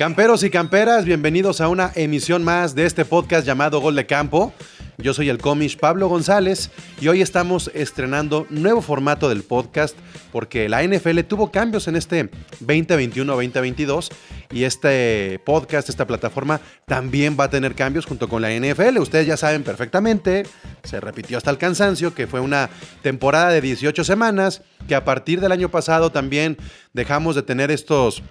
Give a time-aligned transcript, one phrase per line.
[0.00, 4.54] Camperos y camperas, bienvenidos a una emisión más de este podcast llamado Gol de Campo.
[4.96, 6.70] Yo soy el cómic Pablo González
[7.02, 9.94] y hoy estamos estrenando nuevo formato del podcast
[10.32, 12.30] porque la NFL tuvo cambios en este
[12.64, 14.10] 2021-2022
[14.50, 18.96] y este podcast, esta plataforma también va a tener cambios junto con la NFL.
[19.00, 20.44] Ustedes ya saben perfectamente,
[20.82, 22.70] se repitió hasta el cansancio, que fue una
[23.02, 26.56] temporada de 18 semanas, que a partir del año pasado también
[26.94, 28.22] dejamos de tener estos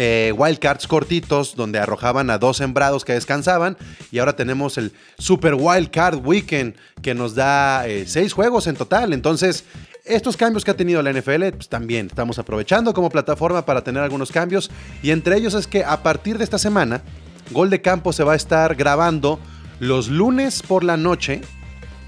[0.00, 3.76] eh, wildcards cortitos donde arrojaban a dos sembrados que descansaban
[4.12, 9.12] y ahora tenemos el Super Wildcard Weekend que nos da eh, seis juegos en total.
[9.12, 9.64] Entonces,
[10.04, 14.00] estos cambios que ha tenido la NFL, pues también estamos aprovechando como plataforma para tener
[14.00, 14.70] algunos cambios
[15.02, 17.02] y entre ellos es que a partir de esta semana,
[17.50, 19.40] Gol de Campo se va a estar grabando
[19.80, 21.40] los lunes por la noche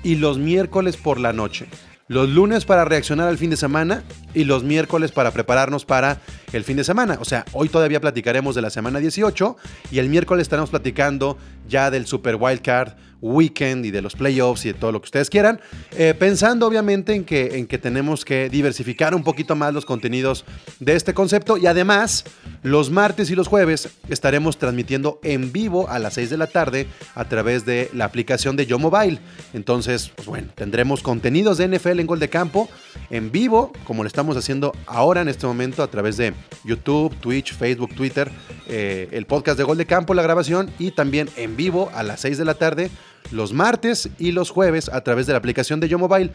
[0.05, 1.67] y los miércoles por la noche
[2.11, 4.03] los lunes para reaccionar al fin de semana
[4.35, 6.19] y los miércoles para prepararnos para
[6.53, 7.19] el fin de semana.
[7.21, 9.57] O sea, hoy todavía platicaremos de la semana 18
[9.93, 14.73] y el miércoles estaremos platicando ya del Super Wildcard weekend y de los playoffs y
[14.73, 15.61] de todo lo que ustedes quieran,
[15.97, 20.45] eh, pensando obviamente en que, en que tenemos que diversificar un poquito más los contenidos
[20.79, 22.25] de este concepto y además
[22.63, 26.87] los martes y los jueves estaremos transmitiendo en vivo a las 6 de la tarde
[27.15, 29.19] a través de la aplicación de Yo Mobile.
[29.55, 32.69] Entonces, pues bueno, tendremos contenidos de NFL en Gol de Campo
[33.11, 36.35] en vivo, como lo estamos haciendo ahora en este momento a través de
[36.65, 38.31] YouTube, Twitch, Facebook, Twitter,
[38.69, 42.21] eh, el podcast de Gol de Campo, la grabación y también en vivo a las
[42.21, 42.91] 6 de la tarde
[43.31, 46.33] los martes y los jueves a través de la aplicación de Yo Mobile.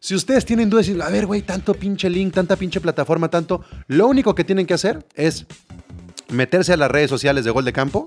[0.00, 4.06] Si ustedes tienen dudas, a ver, güey, tanto pinche link, tanta pinche plataforma, tanto, lo
[4.06, 5.46] único que tienen que hacer es
[6.28, 8.06] meterse a las redes sociales de Gol de Campo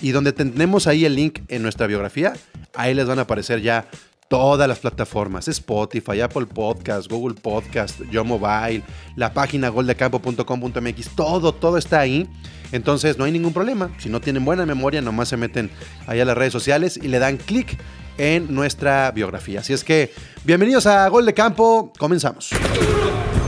[0.00, 2.34] y donde tenemos ahí el link en nuestra biografía,
[2.74, 3.88] ahí les van a aparecer ya
[4.28, 8.82] todas las plataformas, Spotify, Apple Podcast, Google Podcast, Yo Mobile,
[9.16, 12.28] la página goldecampo.com.mx, todo, todo está ahí.
[12.74, 13.90] Entonces no hay ningún problema.
[13.98, 15.70] Si no tienen buena memoria, nomás se meten
[16.08, 17.78] ahí a las redes sociales y le dan clic
[18.18, 19.60] en nuestra biografía.
[19.60, 20.12] Así es que
[20.42, 22.50] bienvenidos a Gol de Campo, comenzamos.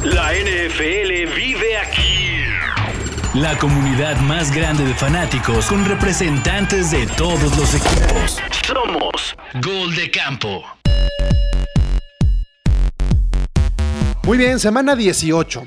[0.04, 2.44] La NFL vive aquí.
[3.34, 8.38] La comunidad más grande de fanáticos con representantes de todos los equipos.
[8.64, 10.62] Somos Gol de Campo.
[14.22, 15.66] Muy bien, semana 18.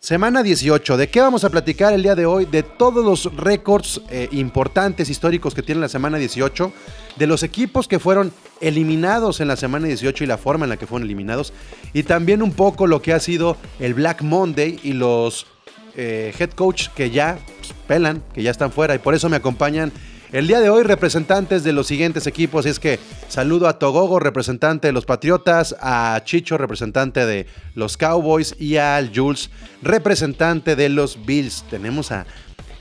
[0.00, 0.96] Semana 18.
[0.96, 2.46] ¿De qué vamos a platicar el día de hoy?
[2.46, 6.72] De todos los récords eh, importantes históricos que tiene la semana 18,
[7.16, 10.78] de los equipos que fueron eliminados en la semana 18 y la forma en la
[10.78, 11.52] que fueron eliminados,
[11.92, 15.46] y también un poco lo que ha sido el Black Monday y los
[15.94, 19.36] eh, head coach que ya pues, pelan, que ya están fuera, y por eso me
[19.36, 19.92] acompañan
[20.32, 22.98] el día de hoy, representantes de los siguientes equipos, es que
[23.28, 29.10] saludo a Togogo, representante de los Patriotas, a Chicho, representante de los Cowboys, y al
[29.14, 29.50] Jules,
[29.82, 31.64] representante de los Bills.
[31.68, 32.26] Tenemos a,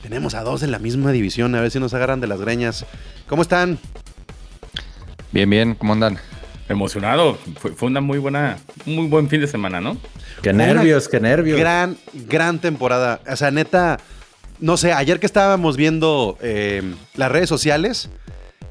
[0.04, 2.86] tenemos a dos en la misma división, a ver si nos agarran de las greñas.
[3.28, 3.80] ¿Cómo están?
[5.32, 6.20] Bien, bien, ¿cómo andan?
[6.68, 9.98] Emocionado, fue, fue una muy buena, muy buen fin de semana, ¿no?
[10.44, 11.60] Qué nervios, qué nervios.
[11.60, 13.20] Gran, gran temporada.
[13.28, 14.00] O sea, neta,
[14.60, 16.82] no sé, ayer que estábamos viendo eh,
[17.16, 18.10] las redes sociales,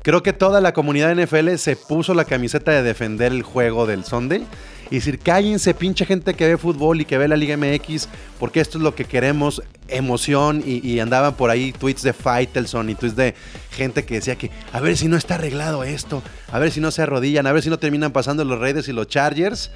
[0.03, 4.05] creo que toda la comunidad NFL se puso la camiseta de defender el juego del
[4.05, 4.47] Sunday.
[4.91, 8.61] Y decir, cállense, pinche gente que ve fútbol y que ve la Liga MX, porque
[8.61, 10.63] esto es lo que queremos, emoción.
[10.65, 13.35] Y, andaban por ahí tweets de Faitelson y tweets de
[13.71, 16.91] gente que decía que, a ver si no está arreglado esto, a ver si no
[16.91, 19.71] se arrodillan, a ver si no terminan pasando los Raiders y los Chargers.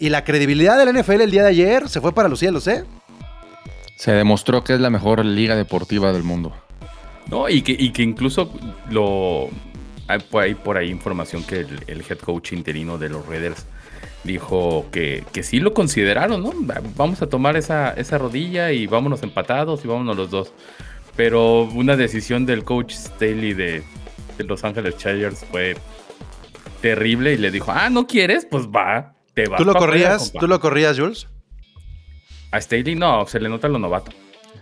[0.00, 2.66] Y la credibilidad de la NFL el día de ayer se fue para los cielos,
[2.66, 2.84] ¿eh?
[4.00, 6.54] Se demostró que es la mejor liga deportiva del mundo.
[7.26, 8.50] No, y que, y que incluso
[8.88, 9.50] lo.
[10.08, 13.66] Hay por ahí información que el, head coach interino de los Raiders
[14.24, 16.54] dijo que, que, sí lo consideraron, ¿no?
[16.96, 20.54] Vamos a tomar esa, esa rodilla y vámonos empatados y vámonos los dos.
[21.14, 23.82] Pero una decisión del coach Staley de,
[24.38, 25.76] de Los Ángeles Chargers fue
[26.80, 28.46] terrible y le dijo, ah, ¿no quieres?
[28.50, 29.58] Pues va, te va.
[29.58, 30.32] ¿Tú lo corrías?
[30.32, 31.28] ¿Tú lo corrías, Jules?
[32.50, 34.12] A Staley no, se le nota lo novato.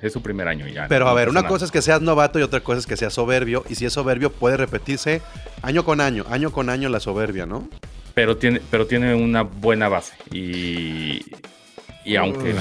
[0.00, 0.86] Es su primer año ya.
[0.88, 3.14] Pero a ver, una cosa es que seas novato y otra cosa es que seas
[3.14, 3.64] soberbio.
[3.68, 5.22] Y si es soberbio, puede repetirse
[5.62, 7.68] año con año, año con año la soberbia, ¿no?
[8.14, 10.12] Pero tiene, pero tiene una buena base.
[10.30, 11.24] Y,
[12.04, 12.54] y aunque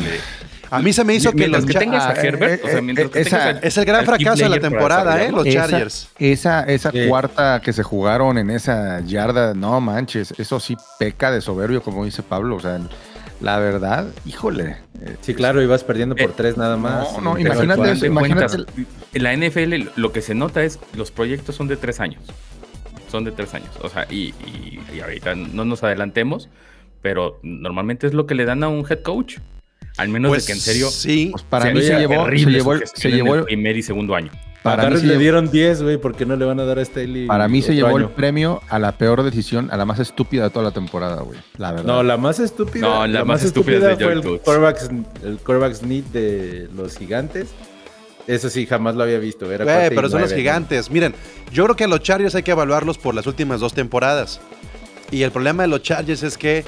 [0.71, 3.21] A mí se me hizo que los que tengas a Herbert, o sea, mientras que
[3.68, 5.31] es el gran fracaso de la temporada, ¿eh?
[5.31, 6.09] Los Chargers.
[6.18, 11.41] Esa, esa cuarta que se jugaron en esa yarda, no manches, eso sí peca de
[11.41, 12.56] soberbio, como dice Pablo.
[12.56, 12.80] O sea,
[13.42, 14.78] la verdad, híjole.
[15.22, 17.13] Sí, claro, ibas perdiendo por eh, tres nada más.
[17.13, 18.57] No, no, imagínate, imagínate.
[19.13, 22.24] En la NFL lo que se nota es los proyectos son de tres años.
[23.12, 23.69] Son de tres años.
[23.81, 24.34] O sea, y,
[25.01, 26.50] ahorita no nos adelantemos,
[27.01, 29.38] pero normalmente es lo que le dan a un head coach.
[29.98, 30.90] Al menos Pues de que en serio.
[30.90, 31.30] Sí.
[31.31, 34.16] Pues para se mí se llevó, se terrible llevó, se llevó, el- primer y segundo
[34.16, 34.31] año.
[34.63, 36.80] Para a mí le llevó- dieron 10, güey, ¿por qué no le van a dar
[36.80, 37.27] a Staley?
[37.27, 40.50] para mí se llevó el premio a la peor decisión, a la más estúpida de
[40.50, 41.39] toda la temporada, güey.
[41.57, 41.86] La verdad.
[41.86, 42.88] No, la más estúpida.
[42.88, 44.42] No, la más estúpida es de fue el Douglas.
[44.44, 44.92] quarterback,
[45.24, 47.50] el quarterback sneak de los gigantes.
[48.27, 49.50] Eso sí, jamás lo había visto.
[49.50, 50.92] Era Güey, cuarta y pero son los gigantes.
[50.92, 51.15] Miren,
[51.54, 54.42] yo creo que a los Chargers hay que evaluarlos por las últimas dos temporadas.
[55.12, 56.65] Y el problema de los Chargers es que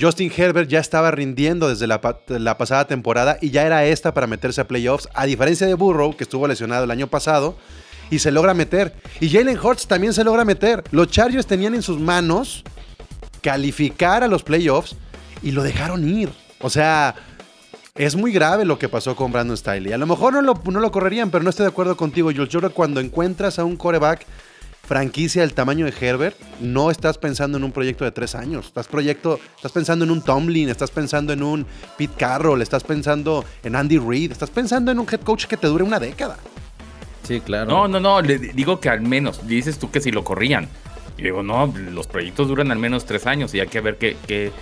[0.00, 4.12] Justin Herbert ya estaba rindiendo desde la, pa- la pasada temporada y ya era esta
[4.12, 7.56] para meterse a playoffs, a diferencia de Burrow, que estuvo lesionado el año pasado,
[8.10, 8.94] y se logra meter.
[9.20, 10.84] Y Jalen Hurts también se logra meter.
[10.90, 12.62] Los Chargers tenían en sus manos
[13.40, 14.96] calificar a los playoffs
[15.42, 16.30] y lo dejaron ir.
[16.60, 17.14] O sea,
[17.94, 19.92] es muy grave lo que pasó con Brandon Staley.
[19.92, 22.30] A lo mejor no lo, no lo correrían, pero no estoy de acuerdo contigo.
[22.30, 24.26] Yo creo que cuando encuentras a un coreback
[24.86, 28.66] franquicia del tamaño de Herbert, no estás pensando en un proyecto de tres años.
[28.66, 31.66] Estás, proyecto, estás pensando en un Tomlin, estás pensando en un
[31.98, 35.66] Pete Carroll, estás pensando en Andy Reid, estás pensando en un head coach que te
[35.66, 36.36] dure una década.
[37.24, 37.66] Sí, claro.
[37.70, 38.20] No, no, no.
[38.22, 39.46] Le digo que al menos.
[39.48, 40.68] Dices tú que si lo corrían.
[41.18, 44.16] Y digo, no, los proyectos duran al menos tres años y hay que ver qué,
[44.28, 44.52] qué-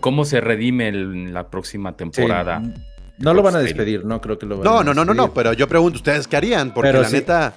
[0.00, 1.96] cómo- se redime el- la próxima Sí.
[1.96, 2.62] temporada.
[3.18, 5.14] No lo van a despedir, no creo que lo van No, a no, no, no,
[5.14, 5.34] no, despedir.
[5.34, 6.72] pero yo pregunto, ¿ustedes qué harían?
[6.74, 7.14] Porque Pero la sí.
[7.16, 7.54] neta...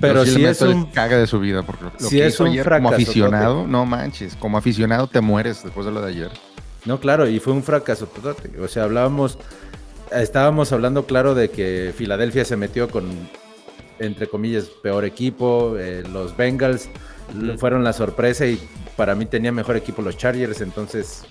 [0.00, 2.50] Pero si es un caga de su vida, porque lo si que es hizo un
[2.50, 6.30] ayer como fracaso, aficionado, no manches, como aficionado te mueres después de lo de ayer.
[6.86, 8.08] No, claro, y fue un fracaso.
[8.62, 9.38] O sea, hablábamos,
[10.12, 13.04] estábamos hablando claro de que Filadelfia se metió con,
[13.98, 15.76] entre comillas, peor equipo.
[15.78, 16.88] eh, los Bengals
[17.58, 18.58] fueron la sorpresa y
[18.96, 20.62] para mí tenía mejor equipo los Chargers.
[20.62, 21.24] Entonces,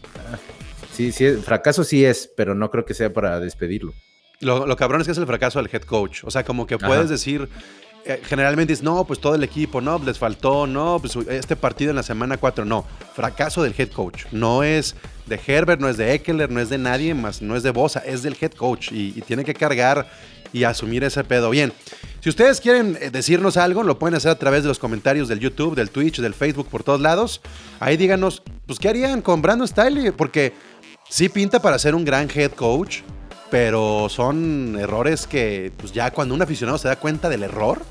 [0.94, 3.94] sí, sí, fracaso sí es, pero no creo que sea para despedirlo.
[4.42, 6.24] Lo, lo cabrón es que es el fracaso del head coach.
[6.24, 6.88] O sea, como que Ajá.
[6.88, 7.50] puedes decir,
[8.24, 11.96] generalmente dices, no, pues todo el equipo, no, les faltó, no, pues este partido en
[11.96, 12.86] la semana 4, no.
[13.14, 14.26] Fracaso del head coach.
[14.32, 14.96] No es
[15.28, 18.00] de Herbert, no es de Eckler, no es de nadie más, no es de Bosa,
[18.00, 20.08] es del head coach y, y tiene que cargar
[20.54, 21.50] y asumir ese pedo.
[21.50, 21.72] Bien,
[22.22, 25.40] si ustedes quieren eh, decirnos algo, lo pueden hacer a través de los comentarios del
[25.40, 27.42] YouTube, del Twitch, del Facebook, por todos lados.
[27.80, 30.12] Ahí díganos, pues, ¿qué harían con Brandon Staley?
[30.12, 30.54] Porque
[31.10, 33.00] sí pinta para ser un gran head coach,
[33.50, 37.82] pero son errores que pues ya cuando un aficionado se da cuenta del error,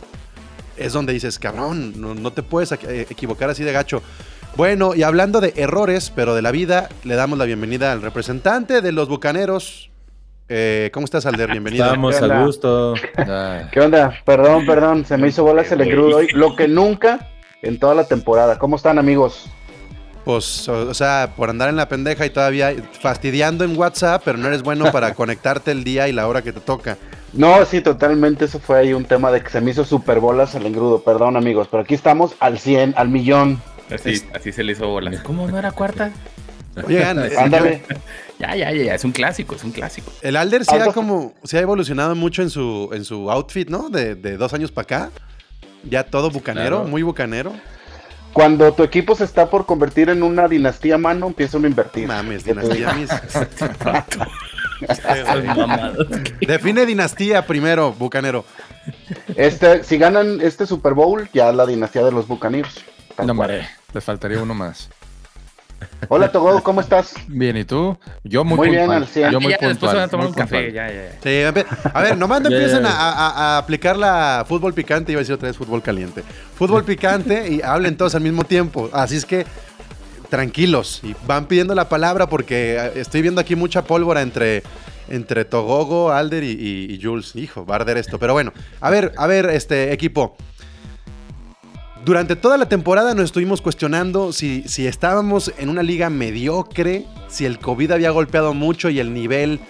[0.76, 4.02] es donde dices, cabrón, no, no te puedes eh, equivocar así de gacho.
[4.56, 8.80] Bueno, y hablando de errores, pero de la vida, le damos la bienvenida al representante
[8.80, 9.90] de los Bucaneros.
[10.48, 11.50] Eh, ¿Cómo estás, Alder?
[11.50, 11.84] Bienvenido.
[11.84, 12.94] Estamos ¿Qué al gusto.
[13.18, 14.14] Ah, ¿Qué onda?
[14.24, 16.28] Perdón, perdón, se me hizo bolas el engrudo hoy.
[16.32, 17.28] Lo que nunca
[17.62, 18.58] en toda la temporada.
[18.58, 19.50] ¿Cómo están, amigos?
[20.28, 24.36] Pues, o, o sea, por andar en la pendeja y todavía fastidiando en WhatsApp, pero
[24.36, 26.98] no eres bueno para conectarte el día y la hora que te toca.
[27.32, 28.44] No, sí, totalmente.
[28.44, 31.02] Eso fue ahí un tema de que se me hizo super bolas el engrudo.
[31.02, 33.62] Perdón, amigos, pero aquí estamos al 100, al millón.
[33.90, 35.10] Así, así se le hizo bola.
[35.22, 36.10] ¿Cómo no era cuarta?
[36.86, 37.82] Oigan, eh, Ándale.
[38.38, 40.12] Ya, ya, ya, ya, es un clásico, es un clásico.
[40.20, 43.88] El Alder sí ha como se ha evolucionado mucho en su en su outfit, ¿no?
[43.88, 45.10] De, de dos años para acá.
[45.84, 46.84] Ya todo bucanero, Claro.
[46.84, 47.54] muy bucanero.
[48.32, 52.06] Cuando tu equipo se está por convertir en una dinastía, mano, empieza uno a invertir.
[52.06, 53.10] Mames, ¿Qué te dinastía mis.
[56.46, 58.44] Define dinastía primero, bucanero.
[59.34, 62.84] Este, si ganan este Super Bowl, ya la dinastía de los Buccaneers.
[63.16, 64.88] Tal no, hombre, les faltaría uno más.
[66.08, 67.14] Hola, Togo, ¿cómo estás?
[67.28, 67.98] Bien, ¿y tú?
[68.24, 69.02] Yo muy, Muy bien, puntual.
[69.02, 69.30] al cien.
[69.30, 70.74] Yo muy ya, después se van a puntual, tomar muy un café, puntual.
[70.74, 71.12] ya, ya, ya.
[71.22, 75.18] Sí, empe- a ver, nomás no empiecen a, a- a aplicar la fútbol picante, iba
[75.20, 76.22] a decir otra vez fútbol caliente.
[76.56, 78.88] Fútbol picante y hablen todos al mismo tiempo.
[78.92, 79.44] Así es que
[80.30, 84.62] tranquilos y van pidiendo la palabra porque eh, estoy viendo aquí mucha pólvora entre,
[85.08, 87.34] entre Togogo, Alder y, y- y Jules.
[87.36, 88.18] Hijo, va a arder esto.
[88.18, 90.36] Pero bueno, a ver, a ver, este equipo.
[92.08, 97.44] Durante toda la temporada nos estuvimos cuestionando si, si estábamos en una liga mediocre, si
[97.44, 99.60] el COVID había golpeado mucho y el nivel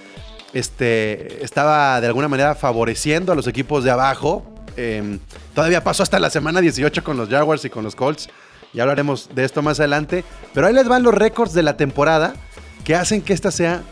[0.52, 4.46] este, estaba de alguna manera favoreciendo a los equipos de abajo.
[4.76, 5.18] Eh,
[5.52, 8.28] todavía pasó hasta la semana 18 con los Jaguars y con los Colts.
[8.72, 10.22] Ya hablaremos de esto más adelante.
[10.54, 12.34] Pero ahí les van los récords de la temporada
[12.84, 13.82] que hacen que esta sea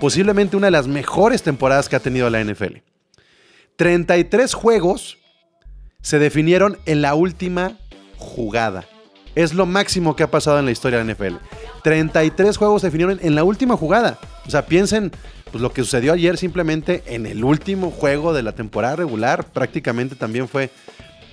[0.00, 2.78] posiblemente una de las mejores temporadas que ha tenido la NFL.
[3.76, 5.18] 33 juegos
[6.00, 7.78] se definieron en la última
[8.22, 8.84] jugada.
[9.34, 11.36] Es lo máximo que ha pasado en la historia de la NFL.
[11.82, 14.18] 33 juegos se definieron en la última jugada.
[14.46, 15.10] O sea, piensen
[15.50, 19.44] pues, lo que sucedió ayer simplemente en el último juego de la temporada regular.
[19.44, 20.70] Prácticamente también fue,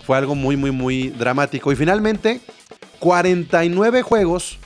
[0.05, 1.71] fue algo muy, muy, muy dramático.
[1.71, 2.39] Y finalmente,
[2.99, 4.59] 49 juegos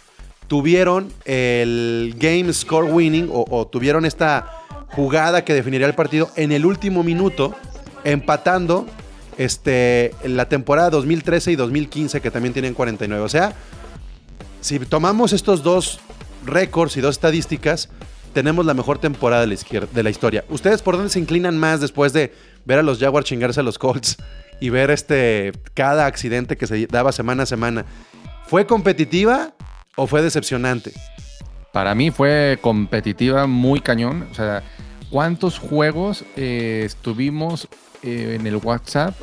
[0.47, 6.51] tuvieron el game score winning o, o tuvieron esta jugada que definiría el partido en
[6.51, 7.55] el último minuto,
[8.03, 8.85] empatando
[9.37, 13.23] este, la temporada 2013 y 2015 que también tienen 49.
[13.23, 13.53] O sea,
[14.61, 15.99] si tomamos estos dos
[16.45, 17.89] récords y dos estadísticas,
[18.33, 20.43] tenemos la mejor temporada de la, izquier- de la historia.
[20.49, 22.33] ¿Ustedes por dónde se inclinan más después de
[22.65, 24.17] ver a los Jaguars chingarse a los Colts
[24.59, 27.85] y ver este cada accidente que se daba semana a semana?
[28.47, 29.53] ¿Fue competitiva
[29.95, 30.91] o fue decepcionante?
[31.71, 34.27] Para mí fue competitiva muy cañón.
[34.31, 34.63] O sea,
[35.09, 37.67] ¿cuántos juegos eh, estuvimos
[38.03, 39.15] eh, en el WhatsApp?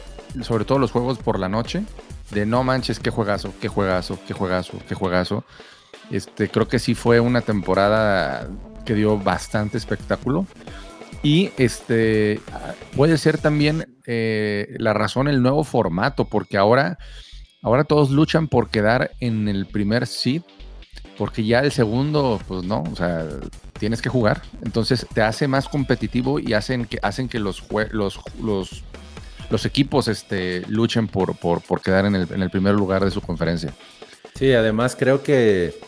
[0.43, 1.83] Sobre todo los juegos por la noche.
[2.31, 5.45] De no manches, qué juegazo, qué juegazo, qué juegazo, qué juegazo.
[6.11, 8.49] Este, creo que sí fue una temporada
[8.85, 10.47] que dio bastante espectáculo.
[11.23, 12.41] Y este
[12.97, 16.99] puede ser también eh, la razón el nuevo formato, porque ahora,
[17.63, 20.43] ahora todos luchan por quedar en el primer seed
[21.21, 23.27] porque ya el segundo, pues no, o sea,
[23.79, 24.41] tienes que jugar.
[24.65, 27.63] Entonces te hace más competitivo y hacen que, hacen que los,
[27.93, 28.83] los, los,
[29.51, 33.11] los equipos este, luchen por, por, por quedar en el, en el primer lugar de
[33.11, 33.75] su conferencia.
[34.35, 35.79] Sí, además creo que,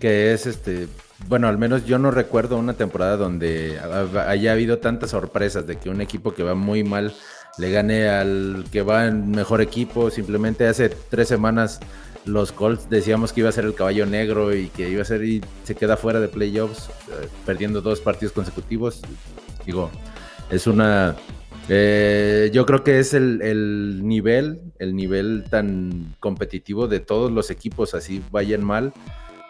[0.00, 0.88] que es este.
[1.28, 5.76] Bueno, al menos yo no recuerdo una temporada donde ha- haya habido tantas sorpresas de
[5.76, 7.14] que un equipo que va muy mal
[7.58, 10.10] le gane al que va en mejor equipo.
[10.10, 11.78] Simplemente hace tres semanas
[12.26, 15.24] los Colts decíamos que iba a ser el caballo negro y que iba a ser
[15.24, 19.00] y se queda fuera de playoffs, eh, perdiendo dos partidos consecutivos.
[19.64, 19.90] Digo,
[20.50, 21.16] es una.
[21.68, 27.50] eh, yo creo que es el, el nivel, el nivel tan competitivo de todos los
[27.50, 28.92] equipos, así vayan mal.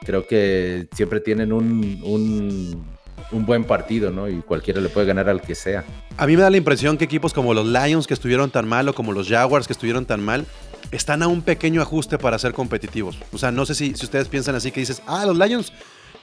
[0.02, 2.84] Creo que siempre tienen un, un,
[3.32, 4.28] un buen partido, ¿no?
[4.28, 5.84] Y cualquiera le puede ganar al que sea.
[6.16, 8.88] A mí me da la impresión que equipos como los Lions que estuvieron tan mal
[8.88, 10.46] o como los Jaguars que estuvieron tan mal
[10.90, 13.18] están a un pequeño ajuste para ser competitivos.
[13.32, 15.72] O sea, no sé si, si ustedes piensan así que dices, ah, los Lions,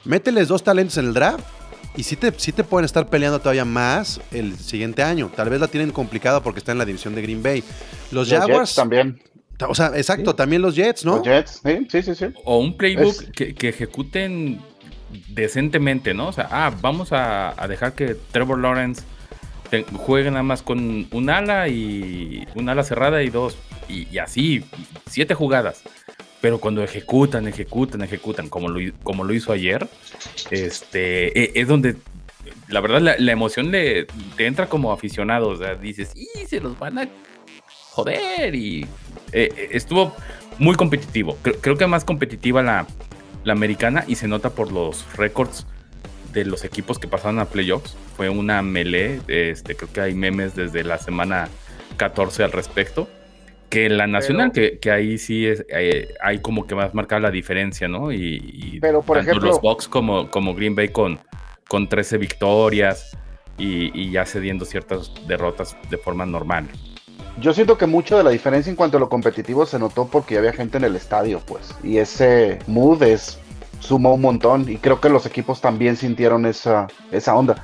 [0.05, 1.43] mételes dos talentos en el draft
[1.95, 5.31] y sí te, sí te pueden estar peleando todavía más el siguiente año.
[5.35, 7.63] Tal vez la tienen complicada porque está en la división de Green Bay.
[8.11, 9.21] Los, Los Jaguars Jets también.
[9.67, 11.17] O sea, exacto, también los Jets, ¿no?
[11.17, 12.13] Los Jets, sí, sí, sí.
[12.15, 12.25] sí.
[12.45, 14.61] O un playbook Es- que, que ejecuten
[15.29, 16.27] decentemente, ¿no?
[16.27, 19.01] O sea, ah, vamos a, a dejar que Trevor Lawrence
[19.71, 23.57] te- juegue nada más con un ala y un ala cerrada y dos.
[23.89, 24.63] Y, y así,
[25.07, 25.83] siete jugadas.
[26.41, 29.87] Pero cuando ejecutan, ejecutan, ejecutan, como lo, como lo hizo ayer,
[30.51, 31.95] este, e- es donde
[32.67, 35.49] la verdad la, la emoción le, te entra como aficionado.
[35.49, 37.09] O sea, dices, y se los van a
[37.91, 38.53] joder.
[38.55, 38.85] Y
[39.31, 40.15] eh, estuvo
[40.59, 41.37] muy competitivo.
[41.41, 42.85] Creo, creo que más competitiva la,
[43.43, 45.65] la americana y se nota por los récords
[46.33, 47.95] de los equipos que pasaron a playoffs.
[48.15, 49.21] Fue una melee.
[49.27, 51.49] Este, creo que hay memes desde la semana
[51.97, 53.09] 14 al respecto.
[53.69, 57.31] Que la nacional, que, que ahí sí es, eh, hay como que más marcada la
[57.31, 58.11] diferencia, ¿no?
[58.13, 61.19] Y, y Pero, por tanto ejemplo- los Bucks como, como Green Bay con,
[61.67, 63.17] con 13 victorias
[63.57, 66.67] y, y ya cediendo ciertas derrotas de forma normal.
[67.41, 70.35] Yo siento que mucho de la diferencia en cuanto a lo competitivo se notó porque
[70.35, 71.75] ya había gente en el estadio, pues.
[71.83, 73.37] Y ese mood es,
[73.79, 74.67] sumó un montón.
[74.71, 77.63] Y creo que los equipos también sintieron esa, esa onda.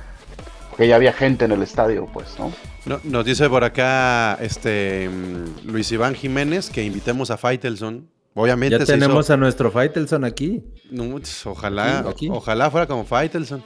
[0.76, 2.52] Que ya había gente en el estadio, pues, ¿no?
[2.86, 8.08] No- nos dice por acá este mm, Luis Iván Jiménez que invitemos a Faitelson.
[8.34, 10.64] Obviamente Ya hizo- tenemos a nuestro Faitelson aquí.
[10.90, 12.28] No, tss, ojalá, Aquí, aquí.
[12.30, 13.62] ojalá fuera como Faitelson.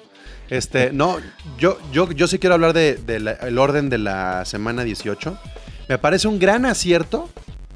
[0.51, 1.17] Este, no,
[1.59, 5.39] yo, yo, yo sí quiero hablar del de, el orden de la semana 18.
[5.89, 7.29] Me parece un gran acierto.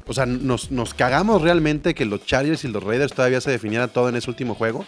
[0.05, 3.87] O sea, nos, nos cagamos realmente que los Chargers y los Raiders todavía se definiera
[3.87, 4.85] todo en ese último juego.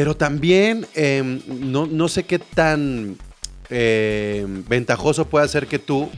[0.00, 3.18] Pero también eh, no, no sé qué tan
[3.68, 6.08] eh, ventajoso puede ser que tú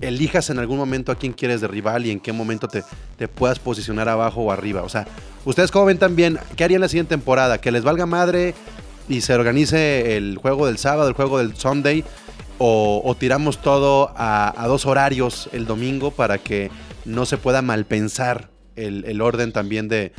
[0.00, 2.84] elijas en algún momento a quién quieres de rival y en qué momento te,
[3.16, 4.84] te puedas posicionar abajo o arriba.
[4.84, 5.04] O sea,
[5.44, 7.60] ustedes como ven también, ¿qué harían la siguiente temporada?
[7.60, 8.54] ¿Que les valga madre
[9.08, 12.04] y se organice el juego del sábado, el juego del Sunday?
[12.58, 16.70] ¿O, tiramos todo a, a dos horarios el domingo para que
[17.04, 20.12] no se pueda malpensar el, el orden también de,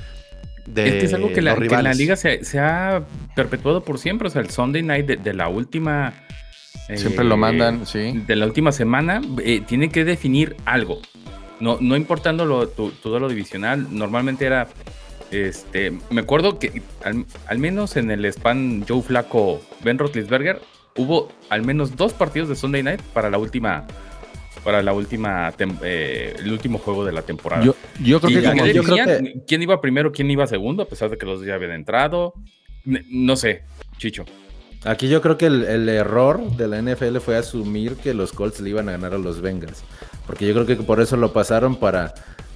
[0.73, 3.03] de es que es algo que, la, que en la liga se, se ha
[3.35, 4.27] perpetuado por siempre.
[4.27, 6.13] O sea, el Sunday night de, de la última.
[6.95, 8.23] Siempre eh, lo mandan, sí.
[8.25, 11.01] De la última semana, eh, tiene que definir algo.
[11.59, 14.67] No, no importando lo, tu, tu duelo divisional, normalmente era.
[15.31, 20.59] Este, me acuerdo que al, al menos en el span Joe Flaco, Ben Roethlisberger,
[20.95, 23.85] hubo al menos dos partidos de Sunday night para la última.
[24.63, 25.51] Para la última.
[25.57, 27.63] tem- eh, el último juego de la temporada.
[27.63, 30.83] Yo, yo creo Y que ya como- yo creo quién iba primero, quién iba segundo,
[30.83, 32.33] a pesar de que los dos ya habían entrado.
[32.85, 33.63] No sé,
[33.97, 34.25] Chicho.
[34.85, 38.61] Aquí yo creo que el, el error de la NFL fue asumir que los Colts
[38.61, 39.83] le iban a ganar a los Bengals.
[40.25, 42.13] Porque yo creo que por eso lo pasaron para,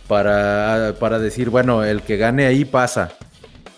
[0.07, 3.11] para, para decir, bueno, el que gane ahí pasa.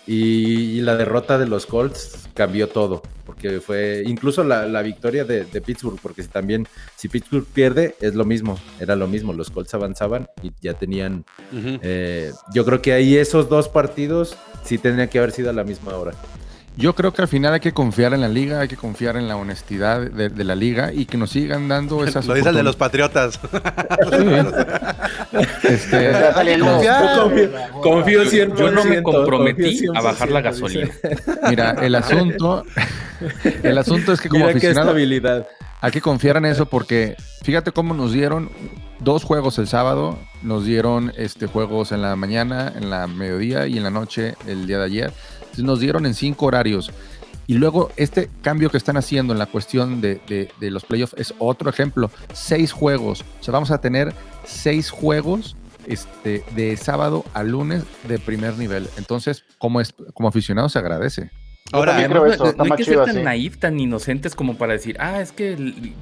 [0.08, 3.02] Y, y la derrota de los Colts cambió todo.
[3.48, 6.00] Porque fue incluso la, la victoria de, de Pittsburgh.
[6.02, 8.60] Porque si también, si Pittsburgh pierde, es lo mismo.
[8.80, 9.34] Era lo mismo.
[9.34, 11.26] Los Colts avanzaban y ya tenían.
[11.54, 15.64] Eh, yo creo que ahí esos dos partidos sí tendrían que haber sido a la
[15.64, 16.14] misma hora.
[16.78, 19.28] Yo creo que al final hay que confiar en la liga, hay que confiar en
[19.28, 22.56] la honestidad de, de la liga y que nos sigan dando esas Lo dice el
[22.56, 23.40] de los patriotas.
[25.64, 26.12] Este,
[26.60, 27.20] confiar.
[27.20, 27.52] Confío,
[27.82, 28.56] confío 100%.
[28.58, 30.92] Yo no me comprometí a bajar la 100%, gasolina.
[31.50, 32.64] mira, el asunto,
[33.64, 35.48] el asunto es que como Mira aficionado estabilidad.
[35.82, 38.50] hay que confiar en eso porque fíjate cómo nos dieron
[39.00, 43.78] dos juegos el sábado, nos dieron este juegos en la mañana, en la mediodía y
[43.78, 45.14] en la noche el día de ayer.
[45.60, 46.92] Nos dieron en cinco horarios.
[47.48, 51.14] Y luego este cambio que están haciendo en la cuestión de, de- de los playoffs
[51.18, 52.10] es otro ejemplo.
[52.34, 53.24] Seis juegos.
[53.40, 54.14] O sea, vamos a tener
[54.46, 58.90] seis juegos este, de sábado a lunes de primer nivel.
[58.98, 61.30] Entonces, como, es, como aficionado se agradece.
[61.72, 63.22] Ahora, Además, no- eso, no, está no hay que ser tan así.
[63.24, 65.94] naif, tan inocentes como para decir, ah, es que el-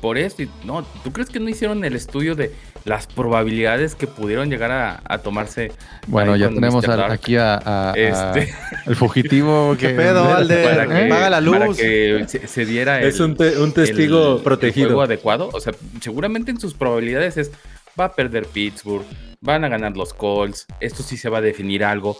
[0.00, 0.42] por esto.
[0.42, 2.52] y- No, ¿tú crees que no hicieron el estudio de
[2.84, 5.72] las probabilidades que pudieron llegar a, a tomarse?
[6.06, 8.54] Bueno, ya tenemos al- aquí a, a- a- Este.
[8.86, 9.76] el fugitivo.
[9.80, 11.76] ¿Qué que- pedo, para que, Apaga la para luz.
[11.76, 14.86] que se, se diera Es el- un, te- un testigo el- protegido.
[14.86, 15.50] el juego adecuado.
[15.52, 17.50] O sea, seguramente en sus probabilidades es
[17.98, 19.04] va a perder Pittsburgh,
[19.40, 22.16] van a ganar los Colts, esto sí se va a definir algo.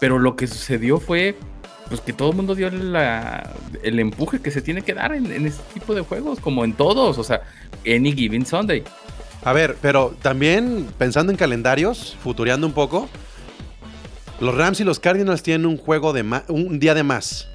[0.00, 1.36] Pero lo que sucedió fue
[1.92, 5.44] pues que todo el mundo dio el empuje que se tiene que dar en, en
[5.46, 7.42] este tipo de juegos, como en todos, o sea,
[7.86, 8.82] any given Sunday.
[9.44, 13.10] A ver, pero también pensando en calendarios, futureando un poco,
[14.40, 17.46] los Rams y los Cardinals tienen un juego de un día de más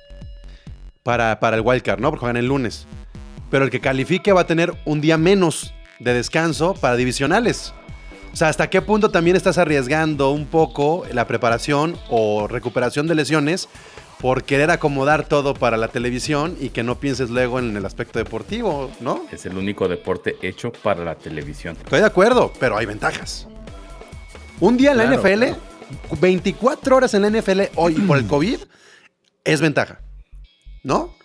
[1.01, 2.11] para, para el wildcard, ¿no?
[2.11, 2.85] Porque juegan el lunes.
[3.49, 7.73] Pero el que califique va a tener un día menos de descanso para divisionales.
[8.31, 13.15] O sea, ¿hasta qué punto también estás arriesgando un poco la preparación o recuperación de
[13.15, 13.67] lesiones
[14.19, 18.17] por querer acomodar todo para la televisión y que no pienses luego en el aspecto
[18.19, 19.23] deportivo, ¿no?
[19.31, 21.77] Es el único deporte hecho para la televisión.
[21.77, 23.47] Estoy de acuerdo, pero hay ventajas.
[24.59, 28.57] Un día en la Claro, NFL, 24 horas en la NFL hoy por el COVID,
[29.43, 29.99] es ventaja.
[30.83, 31.15] ¿No?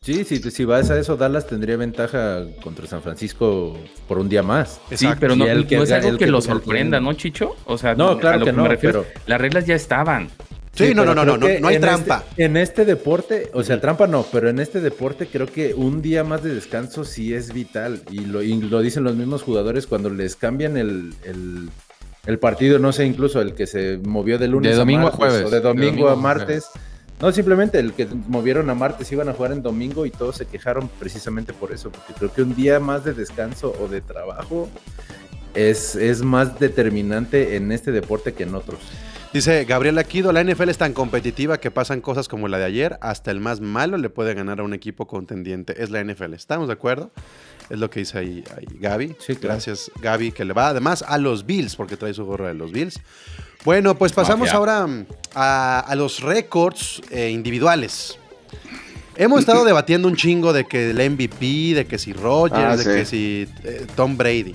[0.00, 4.44] Sí, sí, si vas a eso, Dallas tendría ventaja contra San Francisco por un día
[4.44, 4.80] más.
[4.94, 7.56] Sí, pero no, el que no es algo el que, que- lo sorprenda, ¿no, Chicho?
[7.64, 10.30] O sea, No, a claro lo que me no, refiero, pero- las reglas ya estaban.
[10.76, 12.24] Sí, no, no, no, no, no, no hay en trampa.
[12.30, 16.02] este- en este deporte, o sea, trampa no, pero en este deporte creo que un
[16.02, 18.02] día más de descanso sí es vital.
[18.10, 21.70] Y lo, y lo dicen los mismos jugadores cuando les cambian el, el-
[22.26, 25.18] el partido, no sé, incluso el que se movió de lunes De domingo a martes,
[25.18, 26.66] jueves, O de de domingo, domingo a a martes.
[27.20, 30.44] No, simplemente el que movieron a martes iban a jugar en domingo y todos se
[30.44, 34.68] quejaron precisamente por eso, porque creo que un día más de descanso o de trabajo
[35.54, 38.80] es, es más determinante en este deporte que en otros.
[39.36, 42.96] Dice Gabriel Aquido, la NFL es tan competitiva que pasan cosas como la de ayer,
[43.02, 45.82] hasta el más malo le puede ganar a un equipo contendiente.
[45.82, 46.32] Es la NFL.
[46.32, 47.10] ¿Estamos de acuerdo?
[47.68, 49.08] Es lo que dice ahí, ahí Gaby.
[49.18, 49.56] Sí, claro.
[49.56, 52.72] Gracias, Gaby, que le va además a los Bills, porque trae su gorra de los
[52.72, 52.98] Bills.
[53.66, 54.56] Bueno, pues pasamos Mafia.
[54.56, 58.18] ahora mm, a, a los récords eh, individuales.
[59.16, 62.84] Hemos estado debatiendo un chingo de que el MVP, de que si Rogers, Ah, de
[62.84, 62.88] sí.
[62.88, 64.54] que si eh, Tom Brady.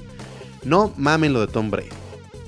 [0.64, 2.01] No mamen lo de Tom Brady.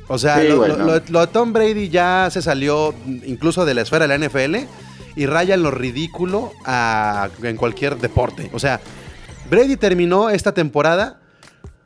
[0.07, 0.71] O sea, Sí, lo, güey,
[1.09, 2.93] lo- de Tom Brady ya se salió
[3.25, 4.67] incluso de la esfera de la NFL
[5.15, 8.49] y raya en lo ridículo a- en cualquier deporte.
[8.53, 8.81] O sea,
[9.49, 11.19] Brady terminó esta temporada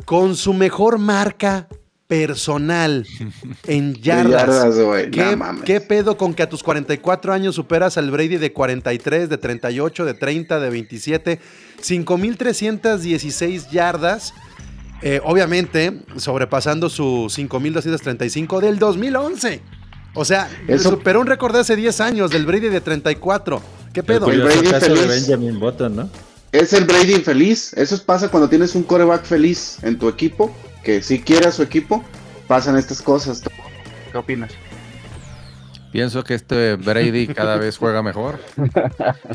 [0.05, 1.67] con su mejor marca
[2.07, 3.05] personal
[3.67, 4.47] en yardas.
[4.47, 4.75] yardas,
[5.11, 5.63] ¿Qué, no mames.
[5.65, 10.05] qué pedo con que a tus 44 años superas al Brady de 43, de 38,
[10.05, 11.39] de 30, de 27?
[11.81, 14.33] 5.316 yardas.
[15.01, 19.61] Eh, obviamente, sobrepasando su 5.235 del 2011.
[20.13, 23.61] O sea, Eso- superó un récord de hace 10 años del Brady de 34.
[23.93, 24.29] ¿Qué pedo?
[24.31, 25.27] El Brady caso de feliz.
[25.27, 26.09] Benjamin Button, ¿no?
[26.51, 27.73] Es el Brady infeliz.
[27.73, 31.61] Eso pasa cuando tienes un coreback feliz en tu equipo, que si quiere a su
[31.61, 32.03] equipo,
[32.47, 33.43] pasan estas cosas.
[34.11, 34.51] ¿Qué opinas?
[35.97, 38.37] Pienso que este Brady cada vez juega mejor.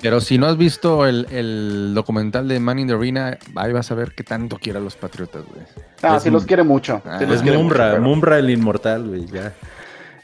[0.00, 3.90] Pero si no has visto el, el documental de Man in the Arena, ahí vas
[3.90, 5.64] a ver qué tanto quiere a los Patriotas, güey.
[6.02, 7.02] Ah, Es sí un- los quiere mucho.
[7.04, 9.52] Ah, sí los Es quiere Mumbra, mucho, pero- Mumbra el inmortal, güey, ya.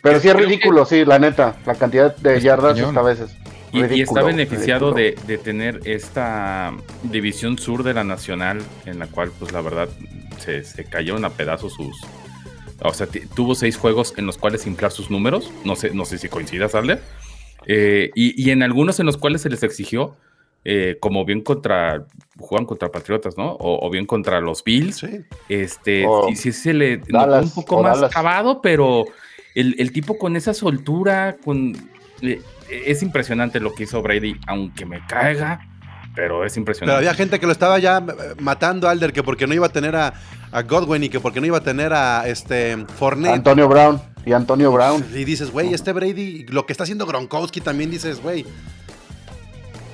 [0.01, 1.57] Pero sí es ridículo, sí, la neta.
[1.67, 3.37] La cantidad de yardas hasta a veces.
[3.73, 6.73] Y, y está beneficiado de, de tener esta
[7.03, 9.89] división sur de la nacional, en la cual, pues la verdad,
[10.39, 11.97] se, se cayeron a pedazos sus.
[12.83, 15.51] O sea, tuvo seis juegos en los cuales inflar sus números.
[15.65, 17.01] No sé, no sé si coincidas, Alder.
[17.67, 20.17] Eh, y, y en algunos en los cuales se les exigió,
[20.65, 22.07] eh, como bien contra.
[22.39, 23.53] Juegan contra Patriotas, ¿no?
[23.53, 24.99] O, o bien contra los Bills.
[24.99, 25.21] Sí.
[25.49, 28.11] Este, sí, sí se le Dallas, un poco más Dallas.
[28.11, 29.07] acabado, pero
[29.55, 31.77] el, el tipo con esa soltura, con
[32.23, 35.67] eh, es impresionante lo que hizo Brady, aunque me caiga,
[36.19, 36.97] pero es Pero impresionante.
[36.99, 39.69] había gente que lo estaba ya eh, matando a Alder, que porque no iba a
[39.69, 40.15] tener a,
[40.51, 43.35] a Godwin y que porque no iba a tener a este Fournette.
[43.35, 45.05] Antonio Brown y Antonio Brown.
[45.15, 48.45] Y dices, güey, este Brady, lo que está haciendo Gronkowski también dices, güey.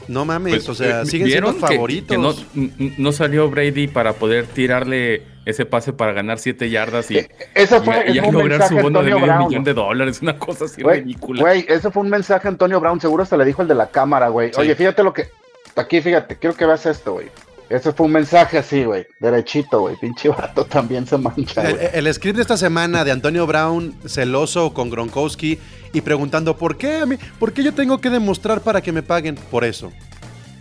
[0.09, 2.47] No mames, Pues, o sea, eh, siguen siendo ¿vieron que- favoritos.
[2.55, 7.29] Que, no, salió Brady para poder tirarle ese pase para ganar 7 yardas y, Eh,
[7.55, 8.33] Eso y- fue, y lograr
[8.69, 9.49] su mensaje bono de Antonio medio Brown.
[9.49, 10.21] millón de dólares.
[10.23, 11.41] Una cosa así ridícula.
[11.43, 13.87] Güey, ese fue un mensaje a Antonio Brown, seguro hasta le dijo el de la
[13.91, 14.53] cámara, güey.
[14.55, 14.61] Sí.
[14.61, 15.29] Oye, fíjate lo que.
[15.77, 17.31] Aquí, fíjate, quiero que veas esto, güey.
[17.69, 19.07] Ese fue un mensaje así, güey.
[19.21, 19.97] Derechito, güey.
[19.97, 24.91] Pinche vato también se mancha, El, script de esta semana de Antonio Brown celoso con
[24.91, 25.59] Gronkowski
[25.93, 27.17] y preguntando ¿por qué a mí?
[27.39, 29.37] ¿Por qué yo tengo que demostrar para que me paguen?
[29.51, 29.93] Por eso.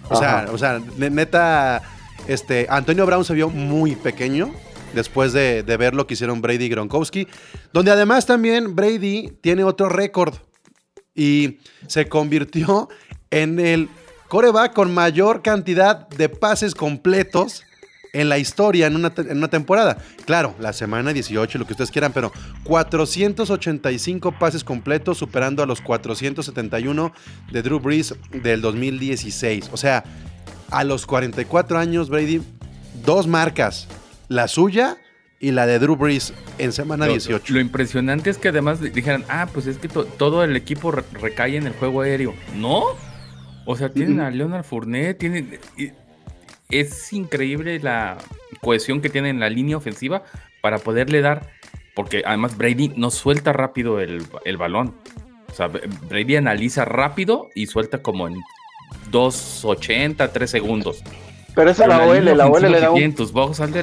[0.10, 1.82] O sea, o sea, ne- neta,
[2.28, 4.54] este, Antonio Brown se vio muy pequeño
[4.94, 7.28] después de, de ver lo que hicieron Brady y Gronkowski,
[7.74, 10.36] donde además también Brady tiene otro récord
[11.16, 12.90] y se convirtió
[13.32, 13.90] en el
[14.34, 17.62] coreback con mayor cantidad de pases completos
[18.14, 20.00] en la historia en una, en una temporada.
[20.26, 22.32] Claro, la semana 18, lo que ustedes quieran, pero
[22.64, 27.14] 485 pases completos, superando a los 471
[27.52, 29.70] de Drew Brees del 2016.
[29.72, 30.04] O sea,
[30.72, 32.42] a los 44 años, Brady,
[33.06, 33.88] dos marcas,
[34.30, 34.98] la suya
[35.40, 37.54] y la de Drew Brees en semana Lo- 18.
[37.54, 41.04] Lo, impresionante es que además dijeran, ah, pues es que to- todo el equipo re-
[41.22, 42.34] recae en el juego aéreo.
[42.56, 42.82] ¿No?
[43.66, 45.60] O sea, tienen a Leonard Fournette, tienen...
[46.70, 48.18] Es increíble la
[48.62, 50.24] cohesión que tienen en la línea ofensiva
[50.62, 51.50] para poderle dar,
[51.96, 54.96] porque además Brady no suelta rápido el, el balón.
[55.50, 58.36] O sea, Brady analiza rápido y suelta como en
[59.12, 61.04] 2.80, 3 segundos.
[61.56, 63.02] Pero esa la OL, la OL le da un,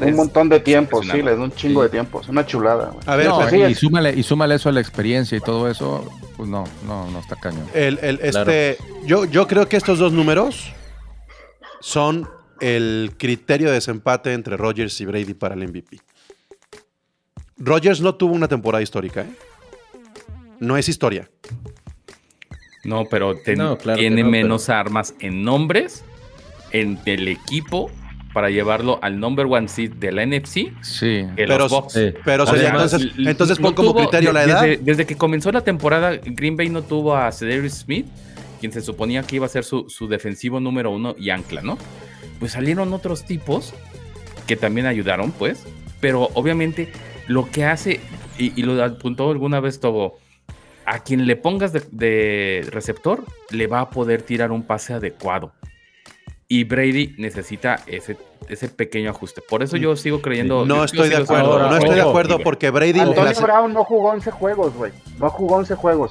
[0.03, 1.85] un montón de tiempo, sí, le da un chingo Sí.
[1.85, 2.21] de tiempo.
[2.21, 2.93] Es una chulada.
[3.07, 6.05] A ver, No, pues, y, súmale, y súmale eso a la experiencia y todo eso,
[6.37, 7.65] pues no, no, no está cañón.
[7.73, 8.51] El, el- Claro.
[8.51, 10.73] este, yo, yo creo que estos dos números
[11.81, 12.29] son
[12.61, 16.01] el criterio de desempate entre Rodgers y Brady para el MVP.
[17.57, 19.31] Rodgers no tuvo una temporada histórica, ¿eh?
[20.59, 21.31] No es historia.
[22.85, 26.03] No, pero ten- No, claro que tiene no, menos armas en nombres,
[26.73, 27.91] en el equipo,
[28.33, 31.25] para llevarlo al number one seed de la NFC Sí.
[31.25, 31.93] que Pero, los Bucks.
[31.95, 32.13] Sí.
[32.25, 34.63] pero sería- Además, entonces, entonces no pon como tuvo- criterio la edad.
[34.63, 38.07] Desde, desde que comenzó la temporada, Green Bay no tuvo a Cedric Smith,
[38.61, 41.77] quien se suponía que iba a ser su, su defensivo número uno y ancla, ¿no?
[42.39, 43.75] Pues salieron otros tipos
[44.47, 45.65] que también ayudaron, pues.
[46.01, 46.93] Pero obviamente
[47.27, 48.01] lo que hace,
[48.39, 50.15] y, y lo apuntó alguna vez todo,
[50.87, 55.53] a quien le pongas de, de receptor, le va a poder tirar un pase adecuado.
[56.53, 58.17] Y Brady necesita ese,
[58.49, 59.41] ese pequeño ajuste.
[59.41, 60.67] Por eso yo sigo creyendo.
[60.67, 61.61] No estoy de acuerdo.
[61.71, 62.99] No estoy de acuerdo porque Brady.
[62.99, 64.91] Antonio la Brown no jugó 11 juegos, güey.
[65.21, 66.11] No jugó 11 juegos.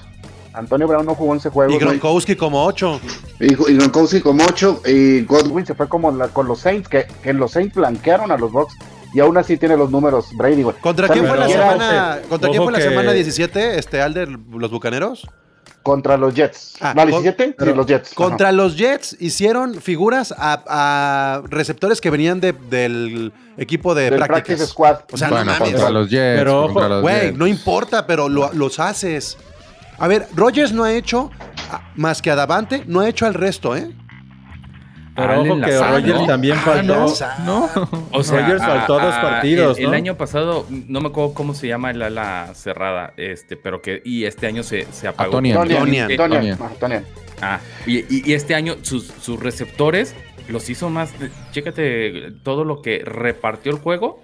[0.54, 1.76] Antonio Brown no jugó 11 juegos.
[1.76, 1.78] y.
[1.78, 3.02] Gronkowski como 8.
[3.42, 6.88] Y, y Gronkowski como 8 y God Godwin se fue como la- con los Saints,
[6.88, 8.74] que, que los Saints blanquearon a los Bucks
[9.14, 10.78] y aún así tiene los números Brady, güey.
[10.80, 12.20] ¿Contra O sea, quién fue la semana?
[12.30, 13.78] ¿Contra quién fue la semana 17?
[13.78, 15.28] Este Alder, los Bucaneros.
[15.90, 16.74] Contra los Jets.
[16.80, 17.46] Ah, ¿No, con- 17?
[17.46, 18.14] Sí, pero los Jets.
[18.14, 24.04] Contra los Jets hicieron figuras a, a receptores que venían de- del equipo de.
[24.12, 24.46] Del prácticas.
[24.46, 24.98] Practice Squad.
[25.12, 25.70] O sea, bueno, no mames.
[25.74, 26.40] contra los Jets.
[26.40, 29.38] Pero ojo, Güey, no importa, pero lo- los haces.
[29.98, 31.32] A ver, Rogers no ha hecho
[31.96, 33.92] más que a Davante, no ha hecho al resto, ¿eh?
[35.20, 36.26] Pero Allen ojo que Rogers ¿no?
[36.28, 36.96] también Ah, faltó.
[37.46, 37.70] no.
[37.70, 37.90] No.
[38.12, 41.92] O sea, Rodgers faltó dos partidos, El, año pasado, no me acuerdo cómo se llama
[41.92, 45.32] el ala cerrada, este, pero que, y este año se, se apagó.
[45.34, 47.06] Tonian.
[47.42, 50.14] Ah, y, y- y este año sus, sus receptores
[50.50, 51.12] los hizo más.
[51.52, 54.22] Chécate todo lo que repartió el juego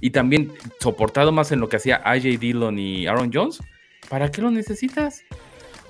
[0.00, 3.60] y también soportado más en lo que hacía AJ Dillon y Aaron Jones.
[4.08, 5.22] ¿Para qué lo necesitas?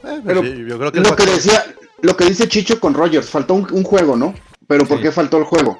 [0.04, 1.64] Eh, Pero sí, yo creo que lo que decía,
[2.02, 4.34] lo que dice Chicho con Rogers, faltó un, un juego, ¿no?
[4.66, 5.04] Pero ¿por Sí.
[5.04, 5.78] qué faltó el juego?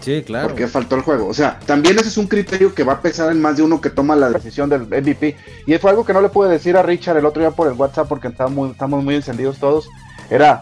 [0.00, 0.48] Sí, claro.
[0.48, 1.26] ¿Por qué faltó el juego?
[1.26, 3.80] O sea, también ese es un criterio que va a pesar en más de uno
[3.80, 4.68] que toma la decisión.
[4.68, 5.36] del MVP.
[5.66, 7.74] Y fue algo que no le pude decir a Richard el otro día por el
[7.74, 9.88] WhatsApp porque estamos muy, estamos muy encendidos todos.
[10.30, 10.60] Era,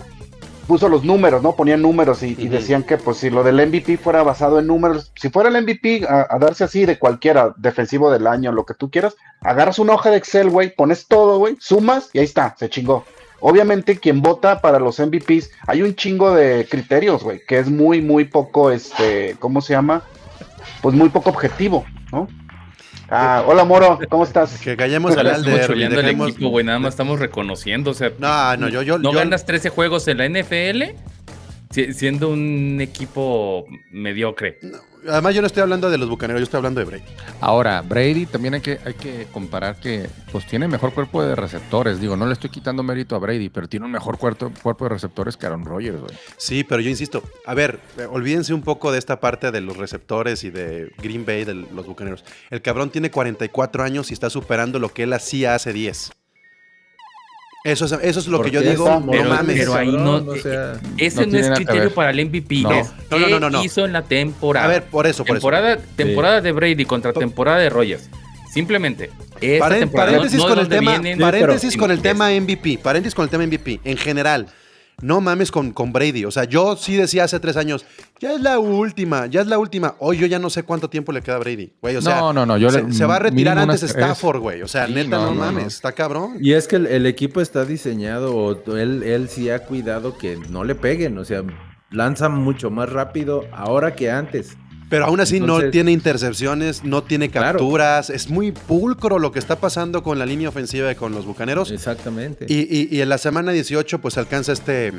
[0.66, 1.56] puso los números, ¿no?
[1.56, 5.28] Ponían números y, decían que pues si lo del MVP fuera basado en números, si
[5.28, 8.90] fuera el MVP a, a darse así de cualquiera, defensivo del año, lo que tú
[8.90, 12.70] quieras, agarras una hoja de Excel, güey, pones todo, güey, sumas y ahí está, se
[12.70, 13.04] chingó.
[13.46, 18.00] Obviamente quien vota para los MVPs, hay un chingo de criterios, güey, que es muy,
[18.00, 20.02] muy poco, este, ¿cómo se llama?
[20.80, 22.26] Pues muy poco objetivo, ¿no?
[23.10, 24.58] Ah, hola Moro, ¿cómo estás?
[24.60, 25.62] Que callemos al estamos Alder.
[25.62, 26.64] y choleando el dejemos- equipo, güey.
[26.64, 27.90] Nada más estamos reconociendo.
[27.90, 30.94] O sea, No, no, yo, yo, no yo- ganas 13 juegos en la NFL
[31.74, 34.58] siendo un equipo mediocre.
[35.08, 37.04] Además, yo no estoy hablando de los bucaneros, yo estoy hablando de Brady.
[37.40, 42.00] Ahora, Brady también hay que, hay que comparar que pues tiene mejor cuerpo de receptores.
[42.00, 44.90] Digo, no le estoy quitando mérito a Brady, pero tiene un mejor cuerpo, cuerpo de
[44.90, 46.14] receptores que Aaron Rodgers, güey.
[46.38, 49.76] Sí, pero yo insisto, a ver, eh, olvídense un poco de esta parte de los
[49.76, 52.24] receptores y de Green Bay, de los bucaneros.
[52.50, 56.12] El cabrón tiene 44 años y está superando lo que él hacía hace 10.
[57.64, 58.84] Eso es, eso es lo que yo digo.
[58.86, 59.56] está No mames.
[59.56, 62.56] pero ahí no, o sea, ese no es criterio para el MVP.
[62.60, 62.70] No.
[62.72, 63.60] es No, no, no, no, no.
[63.60, 64.66] qué hizo en la temporada.
[64.66, 65.40] A ver, por eso, por eso.
[65.48, 68.10] temporada, temporada de Brady contra temporada de Rogers.
[68.52, 69.10] Simplemente.
[69.40, 73.22] Esta temporada, paréntesis con el tema, vienen- paréntesis pero- con el tema MVP, paréntesis con
[73.24, 74.46] el tema MVP, en general.
[75.02, 76.24] No mames con, con Brady.
[76.24, 77.84] O sea, yo sí decía hace tres años,
[78.20, 79.96] ya es la última, ya es la última.
[79.98, 81.72] Hoy yo ya no sé cuánto tiempo le queda a Brady.
[81.82, 83.94] Güey, o sea, No, no, no, yo se, le- se va a retirar antes unas.
[83.96, 84.62] Stafford, güey.
[84.62, 85.68] O sea, Sí, neta, no, no, no, mames, no.
[85.68, 86.36] está cabrón.
[86.40, 90.36] Y es que el, el equipo está diseñado, o él, él sí ha cuidado que
[90.48, 91.42] no le peguen, o sea,
[91.90, 94.56] lanza mucho más rápido ahora que antes.
[94.90, 97.58] Pero aún así no tiene intercepciones, no tiene Claro.
[97.58, 98.10] capturas.
[98.10, 101.70] Es muy pulcro lo que está pasando con la línea ofensiva y con los bucaneros.
[101.70, 102.46] Exactamente.
[102.48, 104.92] Y, y- y en la semana 18, pues alcanza este,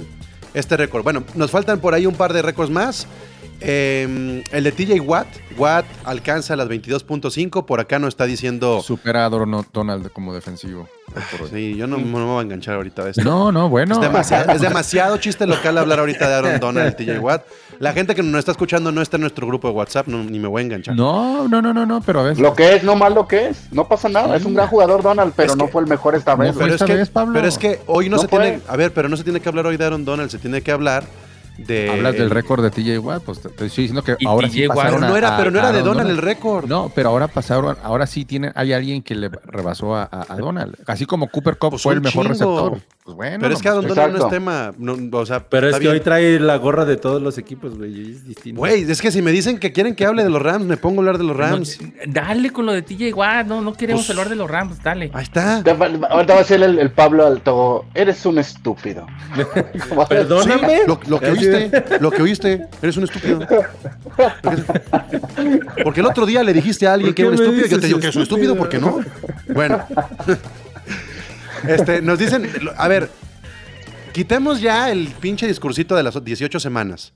[0.53, 1.03] este récord.
[1.03, 3.07] Bueno, nos faltan por ahí un par de récords más.
[3.61, 5.27] Eh, el de TJ Watt.
[5.57, 7.65] Watt alcanza las 22.5.
[7.65, 8.81] Por acá no está diciendo.
[8.81, 10.87] Supera a Don- Donald como defensivo.
[11.49, 13.23] Sí, yo no, no me voy a enganchar ahorita de esto.
[13.23, 13.95] No, no, bueno.
[13.95, 17.43] Es demasiado, es demasiado chiste local hablar ahorita de Aaron Donald y TJ Watt.
[17.79, 20.39] La gente que nos está escuchando no está en nuestro grupo de WhatsApp, no- ni
[20.39, 20.95] me voy a enganchar.
[20.95, 22.39] No, no, no, no, no, pero a ver.
[22.39, 23.71] Lo que es, no mal lo que es.
[23.71, 24.35] No pasa nada.
[24.35, 26.55] Es un gran jugador, Donald, pero Es no fue el mejor esta no vez.
[26.57, 27.33] pero es, que, vez, Pablo.
[27.33, 28.39] pero es que hoy no, No se fue.
[28.41, 28.59] tiene.
[28.67, 30.71] A ver, pero no se tiene que hablar hoy de Aaron Donald, se tiene que
[30.71, 31.05] hablar
[31.57, 31.89] de.
[31.89, 34.53] Hablas del el- récord de TJ Watt, pues te te estoy diciendo que ahora TJ
[34.53, 36.65] sí Watt no a- era, a- pero no a era de Donald el récord.
[36.67, 40.35] No, pero ahora pasaron, ahora sí tiene, hay alguien que le rebasó a, a- a
[40.37, 40.75] Donald.
[40.87, 42.69] Así como Cooper Cup Pues fue el mejor chingo.
[42.69, 42.95] receptor.
[43.05, 44.29] Pues bueno, Pero es que pues, Donald no es Exacto.
[44.29, 44.73] tema.
[44.79, 47.91] no, o sea, Pero es que hoy trae la gorra de todos los equipos, güey,
[47.95, 48.57] y es distinto.
[48.59, 50.97] Güey, es que si me dicen que quieren que hable de los Rams, me pongo
[50.97, 51.79] a hablar de los Rams.
[51.81, 53.45] No, dale con lo de TJ Watt.
[53.45, 54.81] No, no queremos Pues- hablar de los Rams.
[54.81, 55.11] Dale.
[55.13, 55.57] Ahí está.
[56.09, 57.85] Ahorita va a ser el, el Pablo Alto.
[57.93, 59.05] Eres un estúpido.
[60.09, 60.77] Perdóname.
[60.77, 63.39] Sí, lo, lo que de- oíste, lo que oíste, eres un estúpido.
[65.83, 67.79] Porque el otro día le dijiste a alguien ¿Por que era un estúpido y yo
[67.79, 68.99] te digo que es un estúpido, ¿por qué no?
[69.53, 69.85] Bueno.
[71.67, 73.09] Este, nos dicen, a ver,
[74.13, 77.13] quitemos ya el pinche discursito de las 18 semanas.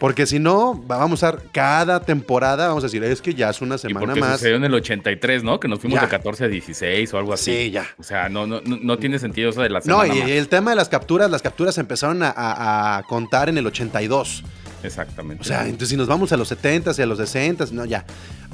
[0.00, 3.74] Porque si no, vamos a cada temporada, vamos a decir, es que ya es una
[3.74, 4.32] Y semana porque más.
[4.38, 5.60] sucedió en el 83, ¿no?
[5.60, 6.06] Que nos fuimos Ya.
[6.06, 7.52] de 14 a 16 o algo así.
[7.54, 7.86] Sí, ya.
[7.98, 10.30] O sea, no, no, no, no tiene sentido eso de la No, semana y más.
[10.30, 14.42] el tema de las capturas, las capturas empezaron a, a- a contar en el 82.
[14.82, 15.42] Exactamente.
[15.42, 18.06] O sea, entonces si nos vamos a los 70s y a los 60s, no, ya.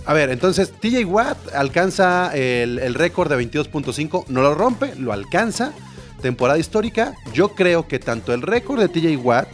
[0.05, 5.13] A ver, entonces TJ Watt alcanza el, el récord de 22.5, no lo rompe, lo
[5.13, 5.73] alcanza.
[6.21, 7.15] Temporada histórica.
[7.33, 9.47] Yo creo que tanto el récord de TJ Watt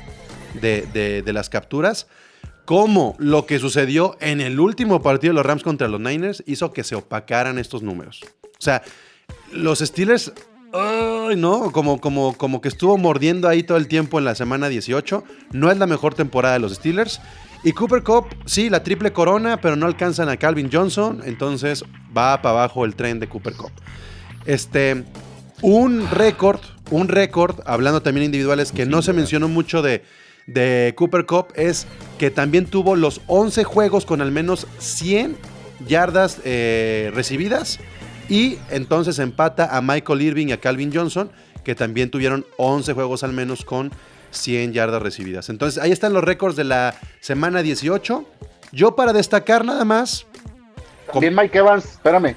[0.60, 2.06] de, de- las capturas
[2.64, 6.72] como lo que sucedió en el último partido de los Rams contra los Niners hizo
[6.72, 8.20] que se opacaran estos números.
[8.44, 8.82] O sea,
[9.52, 10.32] los Steelers,
[10.72, 15.24] no, como, como, como que estuvo mordiendo ahí todo el tiempo en la semana 18.
[15.52, 17.20] No es la mejor temporada de los Steelers.
[17.64, 21.20] Y Cooper Cup, sí, la triple corona, pero no alcanzan a Calvin Johnson.
[21.24, 21.84] Entonces
[22.16, 23.72] va para abajo el tren de Cooper Cup.
[24.46, 25.04] Este,
[25.62, 26.60] un récord,
[26.90, 30.02] un récord, hablando también individuales, que no se mencionó mucho de,
[30.46, 31.86] de Cooper Cup, es
[32.18, 35.36] que también tuvo los 11 juegos con al menos 100
[35.86, 37.78] yardas eh, recibidas.
[38.28, 41.30] Y entonces empata a Michael Irving y a Calvin Johnson,
[41.64, 43.90] que también tuvieron 11 juegos al menos con
[44.30, 45.48] 100 yardas recibidas.
[45.48, 48.24] Entonces ahí están los récords de la semana 18.
[48.72, 50.26] Yo para destacar nada más,
[51.12, 52.36] También Mike Evans, espérame.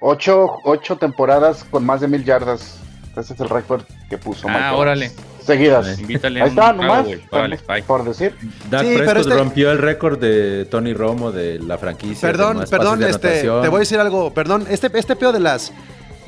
[0.00, 2.78] Ocho, ocho temporadas con más de mil yardas.
[3.16, 4.78] Ese es el récord que puso Ah, Mike Evans.
[4.80, 5.12] órale.
[5.44, 5.98] Seguidas.
[5.98, 7.04] Invítale Ahí un está, nomás.
[7.06, 7.82] bye.
[7.82, 8.34] Por decir.
[8.70, 12.28] Dak Sí, Prescott este- rompió el récord de Tony Romo de la franquicia.
[12.28, 15.72] Perdón, perdón, de este, te voy a decir algo, perdón, este, este pedo de las,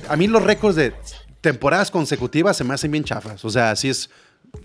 [0.09, 0.93] a mí los récords de
[1.41, 4.11] temporadas consecutivas se me hacen bien chafas, o sea, sí es,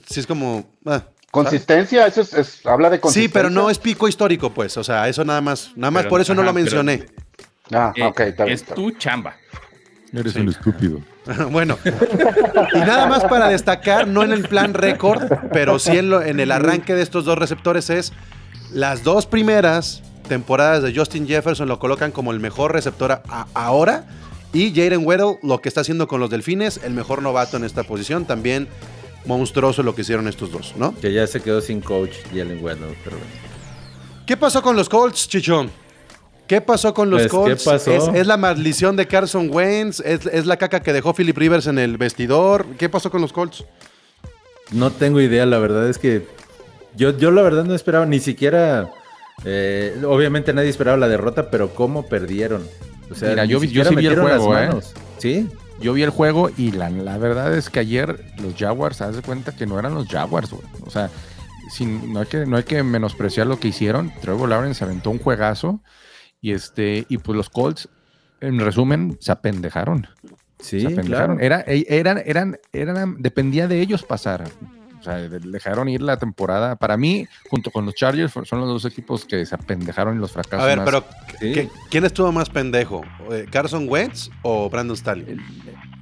[0.09, 1.03] sí es como, ah.
[1.31, 3.33] Consistencia, eso es, es- habla de sí, consistencia.
[3.33, 6.21] pero no es pico histórico, pues, o sea, eso nada más, nada más Pero- por
[6.21, 7.05] eso no lo mencioné.
[7.71, 8.55] Ah, Eh, ok, está bien.
[8.55, 8.91] es está bien.
[8.91, 9.35] tu chamba.
[10.13, 10.99] Eres un estúpido.
[11.51, 11.77] bueno,
[12.73, 16.39] y nada más para destacar, no en el plan récord, pero sí en, lo- en
[16.39, 18.11] el arranque de estos dos receptores es
[18.71, 23.47] las dos primeras temporadas de Justin Jefferson lo colocan como el mejor receptor a- a-
[23.53, 24.05] ahora
[24.53, 27.83] y Jaden Weddle lo que está haciendo con los Delfines, el mejor novato en esta
[27.83, 28.67] posición, también
[29.25, 30.93] monstruoso lo que hicieron estos dos, ¿no?
[30.95, 33.31] Que ya se quedó sin coach Jalen Waddle, pero bueno.
[34.25, 35.69] ¿Qué pasó con los Colts, Chichón?
[36.51, 37.63] ¿Qué pasó con los Pues, ¿qué Colts?
[37.63, 37.91] pasó?
[37.91, 40.01] ¿Es, es la maldición de Carson Wentz?
[40.01, 42.65] ¿Es, es la caca que dejó Philip Rivers en el vestidor?
[42.77, 43.63] ¿Qué pasó con los Colts?
[44.73, 46.27] No tengo idea, la verdad es que
[46.97, 48.91] yo, yo la verdad no esperaba ni siquiera,
[49.45, 52.67] eh, obviamente nadie esperaba la derrota, pero cómo perdieron.
[53.09, 54.69] O sea, Mira, yo vi- yo sí vi el juego, ¿eh?
[55.19, 55.47] Sí,
[55.79, 59.21] Yo vi el juego y la, la verdad es que ayer los Jaguars, haz de
[59.21, 60.63] cuenta que no eran los Jaguars, güey.
[60.85, 61.09] O sea,
[61.73, 64.11] sin, no, hay que, no hay que menospreciar lo que hicieron.
[64.21, 65.79] Trevor Lawrence aventó un juegazo
[66.41, 67.87] y este y pues los Colts,
[68.39, 70.07] en resumen, se apendejaron.
[70.59, 71.37] Sí, Se apendejaron.
[71.37, 71.39] claro.
[71.39, 74.43] Era, e- eran, eran, eran, dependía de ellos pasar.
[74.99, 76.75] O sea, de- dejaron ir la temporada.
[76.75, 80.31] Para mí, junto con los Chargers, son los dos equipos que se apendejaron en los
[80.31, 80.61] fracasos.
[80.63, 80.85] A ver, más.
[80.85, 81.03] pero
[81.39, 81.53] Sí.
[81.53, 83.01] ¿qué- ¿quién estuvo más pendejo?
[83.31, 85.37] Eh, ¿Carson Wentz o Brandon Staley?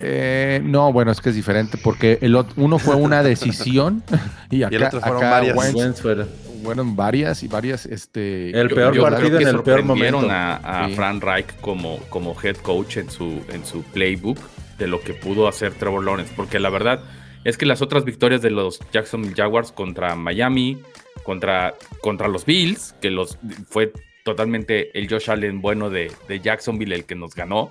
[0.01, 4.03] Eh, no, bueno, es que es diferente porque el ot- uno fue una decisión
[4.49, 5.57] y acá, el otro fueron acá varias.
[5.57, 6.29] Wentz Wentz.
[6.63, 7.85] Fueron varias y varias.
[7.85, 10.27] Este, El Yo- peor yo partido en el peor momento.
[10.29, 10.95] a, a Sí.
[10.95, 14.37] Fran Reich como, como head coach en su, en su playbook
[14.77, 17.01] de lo que pudo hacer Trevor Lawrence, porque la verdad
[17.43, 20.77] es que las otras victorias de los Jacksonville Jaguars contra Miami,
[21.23, 23.37] contra, contra los Bills, que los
[23.69, 23.91] fue
[24.23, 27.69] totalmente el Josh Allen bueno de, de Jacksonville el que nos ganó,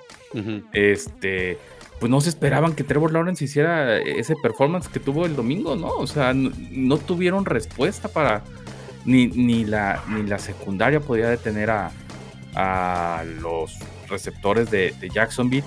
[0.72, 1.58] este,
[2.00, 5.88] pues no se esperaban que Trevor Lawrence hiciera ese performance que tuvo el domingo, ¿no?
[5.88, 8.44] O sea, no, no tuvieron respuesta para.
[9.04, 11.90] Ni, ni, la, ni la secundaria podía detener a,
[12.54, 13.76] a los
[14.08, 15.64] receptores de, de Jacksonville.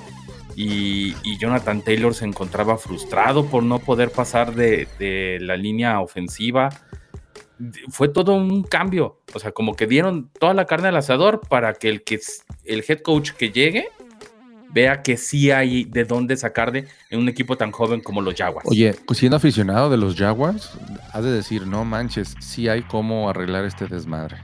[0.56, 6.02] Y, y Jonathan Taylor se encontraba frustrado por no poder pasar de, de la línea
[6.02, 6.70] ofensiva.
[7.90, 9.22] Fue todo un cambio.
[9.34, 12.20] O sea, como que dieron toda la carne al asador para que el, que,
[12.66, 13.88] el head coach que llegue
[14.74, 18.36] vea que sí hay de dónde sacar de en un equipo tan joven como los
[18.36, 18.68] Jaguars.
[18.70, 20.72] Oye, pues siendo aficionado de los Jaguars,
[21.12, 24.38] has de decir, no manches, sí hay cómo arreglar este desmadre.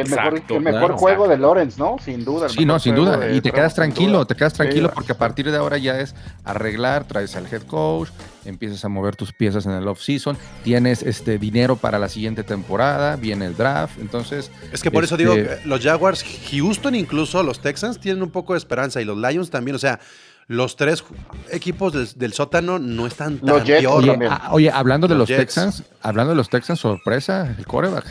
[0.00, 0.98] El mejor, el mejor claro.
[0.98, 1.96] juego de Lawrence, ¿no?
[2.04, 2.48] Sin duda.
[2.48, 3.30] Sí, no, sin duda.
[3.32, 4.94] Y te quedas tranquilo, te quedas tranquilo Sí.
[4.94, 8.08] porque a partir de ahora ya es arreglar, traes al head coach,
[8.44, 13.16] empiezas a mover tus piezas en el off-season, tienes este dinero para la siguiente temporada,
[13.16, 14.50] viene el draft, entonces...
[14.72, 18.30] Es que por eso Este- digo, que los Jaguars, Houston incluso, los Texans tienen un
[18.30, 19.74] poco de esperanza y los Lions también.
[19.76, 20.00] O sea,
[20.48, 21.04] los tres
[21.50, 23.86] equipos del, del sótano no están tan Los Jets.
[23.86, 25.54] Oye, ah, oye, hablando de Los los, Jets.
[25.54, 28.06] Texans, hablando de los Texans, sorpresa, el coreback.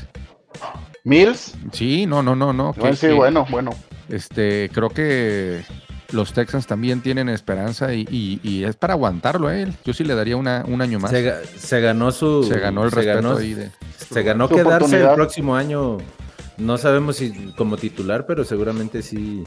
[1.03, 2.73] Mills, Sí, no, no, no, no.
[2.73, 3.71] que- bueno, sí, que, bueno, bueno.
[4.09, 5.63] Este, creo que
[6.11, 9.73] los Texans también tienen esperanza y, y- y es para aguantarlo a él.
[9.85, 11.11] Yo sí le daría una, un año más.
[11.11, 12.43] Se, ga- se ganó su.
[12.43, 13.71] Se ganó el se respeto ganó- ahí de.
[14.11, 15.97] Se ganó quedarse el próximo año.
[16.57, 19.43] No sabemos si como titular, pero seguramente sí.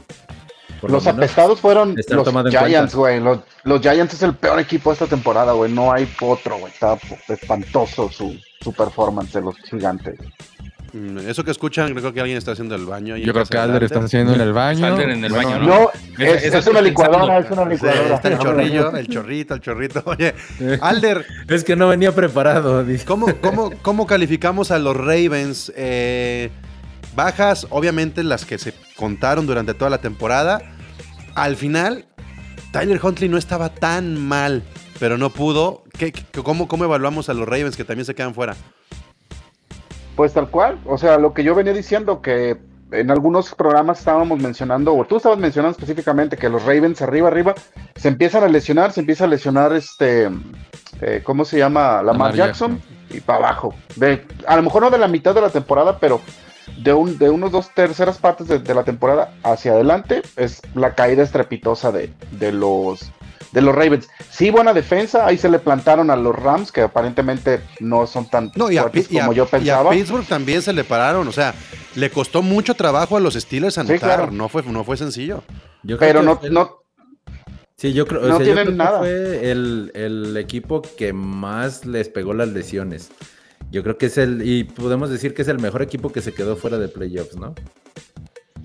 [0.81, 3.19] por Los apestados fueron los Giants, güey.
[3.21, 5.71] Los, los Giants es el peor equipo de esta temporada, güey.
[5.71, 6.73] No hay otro, güey.
[6.73, 6.97] Está
[7.29, 10.15] espantoso su, su performance de los gigantes.
[10.95, 13.15] Mm, Eso que escuchan, creo que alguien está haciendo el baño.
[13.15, 14.85] ahí Yo creo que de Alder está haciendo en el baño.
[14.85, 15.65] Alder en el baño, ¿no?
[15.65, 18.15] No, es, una licuadora, es una Sí, licuadora.
[18.15, 20.03] está el chorrillo, el chorrito, el chorrito.
[20.05, 20.33] Oye,
[20.81, 22.83] Alder, Es que no venía preparado.
[22.85, 23.03] dice.
[23.05, 25.73] ¿cómo, cómo, cómo calificamos a los Ravens?
[25.75, 26.49] Eh,
[27.13, 30.61] bajas, obviamente las que se contaron durante toda la temporada.
[31.33, 32.05] Al final,
[32.71, 34.63] Tyler Huntley no estaba tan mal,
[34.99, 35.83] pero no pudo.
[35.97, 38.55] ¿Qué, qué- cómo, ¿Cómo evaluamos a los Ravens que también se quedan fuera?
[40.15, 42.57] Pues tal cual, o sea, lo que yo venía diciendo que
[42.91, 47.55] en algunos programas estábamos mencionando, o tú estabas mencionando específicamente que los Ravens arriba, arriba,
[47.95, 50.29] se empiezan a lesionar, se empieza a lesionar este,
[51.01, 52.01] eh, ¿cómo se llama?
[52.01, 53.73] Lamar, Lamar Jackson, y para abajo.
[53.95, 56.21] De, a lo mejor no de la mitad de la temporada, pero
[56.77, 60.95] de, un, de unos dos terceras partes de, de la temporada hacia adelante es la
[60.95, 63.11] caída estrepitosa de, de los
[63.55, 64.07] de los Ravens.
[64.29, 68.51] Sí, buena defensa, ahí se le plantaron a los Rams, que aparentemente no son tan
[68.55, 69.89] No, y a, fuertes Pi- y a- como yo y a pensaba.
[69.89, 71.27] Pittsburgh también se le pararon.
[71.27, 71.55] O sea,
[71.95, 73.97] le costó mucho trabajo a los Steelers anotar.
[73.99, 74.29] claro.
[74.31, 75.41] no, fue, no fue sencillo.
[75.83, 76.77] Yo creo Pero que no, no,
[77.77, 78.99] Sí, yo creo, o no yo tienen creo que nada.
[78.99, 83.09] fue el, el equipo que más les pegó las lesiones.
[83.71, 86.33] Yo creo que es el, y podemos decir que es el mejor equipo que se
[86.33, 87.55] quedó fuera de playoffs, ¿no?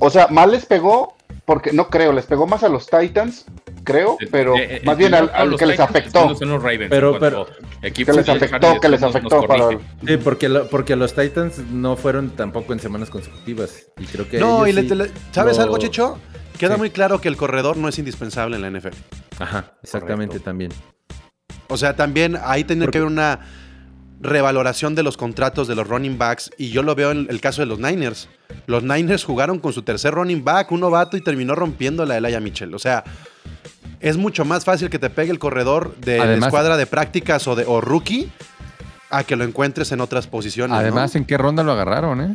[0.03, 3.45] o sea, mal les pegó, porque no creo, les pegó más a los Titans,
[3.93, 6.29] creo, pero Eh, eh, más bien al, al que les Titans, afectó.
[6.47, 7.47] los Ravens, Pero-
[7.83, 9.71] equipos Que les de afectó, que les nos- nos afectó para...
[10.07, 13.87] Sí, porque, lo- porque los Titans no fueron tampoco en semanas consecutivas.
[13.99, 14.39] Y creo que.
[14.39, 16.19] No, y le- sí le- ¿sabes lo- algo, Chicho?
[16.59, 16.79] Queda Sí.
[16.81, 18.95] muy claro que el corredor no es indispensable en la NFL.
[19.39, 20.45] Ajá, exactamente Correcto.
[20.45, 20.71] también.
[21.69, 23.41] O sea, también ahí tiene Porque- que haber una
[24.23, 27.63] revaloración de los contratos de los running backs y yo lo veo en el caso
[27.63, 28.29] de los Niners.
[28.67, 32.41] Los Niners jugaron con su tercer running back, un novato, y terminó rompiendo la Elijah
[32.41, 32.75] Mitchell.
[32.75, 33.03] O sea,
[34.01, 37.55] es mucho más fácil que te pegue el corredor de la escuadra de prácticas o,
[37.55, 38.31] de, o rookie
[39.11, 40.71] a que lo encuentres en otras posiciones.
[40.73, 40.77] ¿no?
[40.79, 42.35] Además, ¿en qué ronda lo agarraron, eh?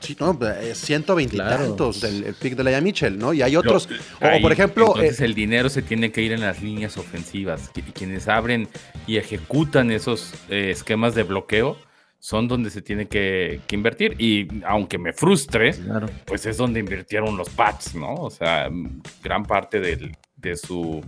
[0.00, 1.64] Sí, no, eh, 120 y Claro.
[1.66, 3.32] tantos el, el pick de Laia Mitchell, ¿no?
[3.32, 6.22] Y hay otros, Pero, o ahí, por ejemplo, entonces eh, el dinero se tiene que
[6.22, 7.72] ir en las líneas ofensivas.
[7.74, 8.68] Qui- Quienes abren
[9.08, 11.76] y ejecutan esos eh, esquemas de bloqueo
[12.20, 14.14] son donde se tiene que, que invertir.
[14.20, 16.08] Y aunque me frustre, Claro.
[16.26, 18.14] pues es donde invirtieron los Pats, ¿no?
[18.14, 21.02] O sea, mm, gran parte del- de su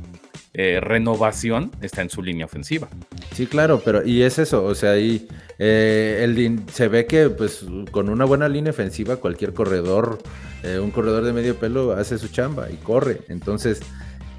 [0.53, 2.89] eh, renovación está en su línea ofensiva.
[3.35, 5.29] Sí, claro, pero y es eso, o sea, ahí
[5.59, 10.19] eh, el, se ve que pues con una buena línea ofensiva cualquier corredor,
[10.65, 13.21] eh, un corredor de medio pelo hace su chamba y corre.
[13.29, 13.81] Entonces,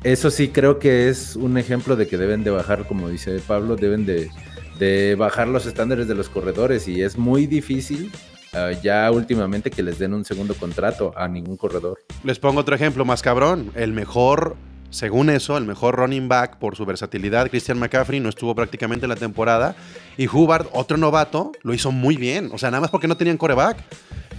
[0.04, 3.76] Eso sí creo que es un ejemplo de que deben de bajar, como dice Pablo,
[3.76, 4.32] deben de,
[4.80, 8.12] de bajar los estándares de los corredores y es muy difícil
[8.54, 12.00] uh, ya últimamente que les den un segundo contrato a ningún corredor.
[12.24, 13.72] Les pongo otro ejemplo más cabrón.
[13.76, 14.56] El mejor,
[14.92, 19.10] según eso, el mejor running back por su versatilidad, Christian McCaffrey, no estuvo prácticamente en
[19.10, 19.76] la temporada.
[20.18, 22.50] Y Hubbard, otro novato, lo hizo muy bien.
[22.54, 23.78] O sea, nada más porque no tenían coreback.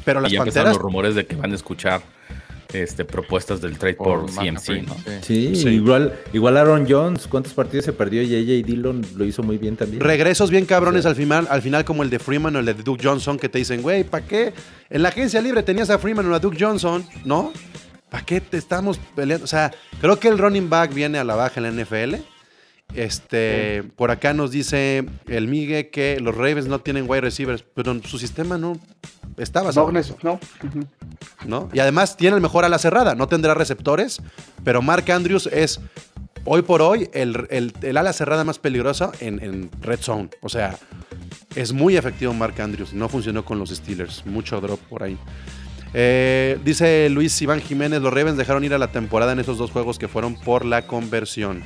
[0.05, 0.75] Pero las y ya empezaron Panteras...
[0.77, 2.03] los rumores de que van a escuchar
[2.73, 4.97] este, propuestas del trade por, CMC, ¿no?
[5.23, 5.69] Sí, Sí.
[5.69, 8.23] Igual, igual Aaron Jones, ¿cuántos partidos se perdió?
[8.23, 10.01] Y AJ Dillon lo hizo muy bien también.
[10.01, 11.09] Regresos bien cabrones Sí.
[11.09, 13.59] al final, al final como el de Freeman o el de Duke Johnson que te
[13.59, 14.53] dicen, güey, ¿para qué?
[14.91, 17.53] En la agencia libre tenías a Freeman o a Duke Johnson, ¿no?
[18.13, 19.45] ¿Para qué te estamos peleando?
[19.45, 22.15] O sea, creo que el running back viene a la baja en la NFL.
[22.95, 27.99] Este, por acá nos dice el Migue que los Ravens no tienen wide receivers, pero
[28.05, 28.79] su sistema no
[29.39, 29.87] estaba No,
[31.47, 31.71] no.
[31.73, 34.21] Y además tiene el mejor a la cerrada, no tendrá receptores,
[34.63, 35.81] pero Mark Andrews es
[36.45, 40.29] hoy por hoy el, el- el ala cerrada más peligrosa en, en Red Zone.
[40.43, 40.77] O sea,
[41.55, 42.93] es muy efectivo Mark Andrews.
[42.93, 44.27] No funcionó con los Steelers.
[44.27, 45.17] Mucho drop por ahí.
[45.95, 49.71] Eh, dice Luis Iván Jiménez, los Ravens dejaron ir a la temporada en esos dos
[49.71, 51.63] juegos que fueron por la conversión.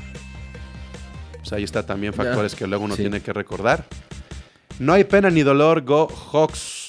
[1.38, 3.02] Pues ahí está también factores que luego uno Sí.
[3.02, 3.86] tiene que recordar.
[4.78, 6.86] No hay pena ni dolor, Go Hawks.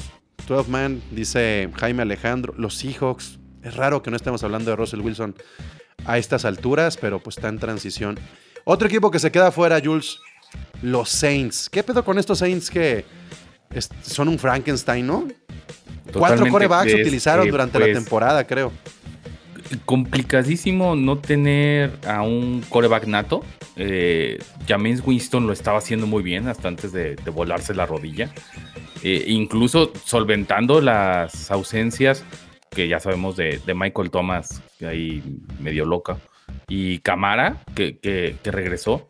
[0.48, 2.54] 12 man, dice Jaime Alejandro.
[2.58, 3.38] Los Seahawks.
[3.64, 5.36] Es raro que no estemos hablando de Russell Wilson
[6.06, 8.18] a estas alturas, pero pues está en transición.
[8.64, 10.18] Otro equipo que se queda fuera, Jules.
[10.82, 11.70] Los Saints.
[11.70, 13.06] ¿Qué pedo con estos Saints que
[14.02, 15.28] son un Frankenstein, no?
[16.14, 18.72] Cuatro corebacks es, utilizaron eh, durante la pues, temporada, creo.
[19.86, 23.44] complicadísimo no tener a un coreback nato.
[23.76, 28.32] Eh, James Winston lo estaba haciendo muy bien hasta antes de, de volarse la rodilla.
[29.04, 32.24] Eh, incluso solventando las ausencias
[32.72, 35.24] que ya sabemos de, de Michael Thomas, que ahí
[35.60, 36.18] medio loca,
[36.68, 39.08] y Camara, que, que- que regresó.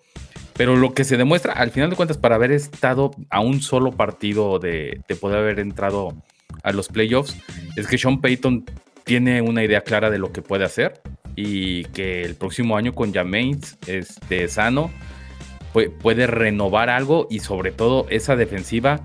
[0.53, 3.91] Pero lo que se demuestra, al final de cuentas, para haber estado a un solo
[3.91, 6.15] partido de, de poder haber entrado
[6.63, 7.35] a los playoffs,
[7.75, 8.65] es que Sean Payton
[9.03, 11.01] tiene una idea clara de lo que puede hacer
[11.35, 14.91] y que el próximo año con Jameis este, sano
[15.73, 18.99] pue- puede renovar algo y sobre todo esa defensiva,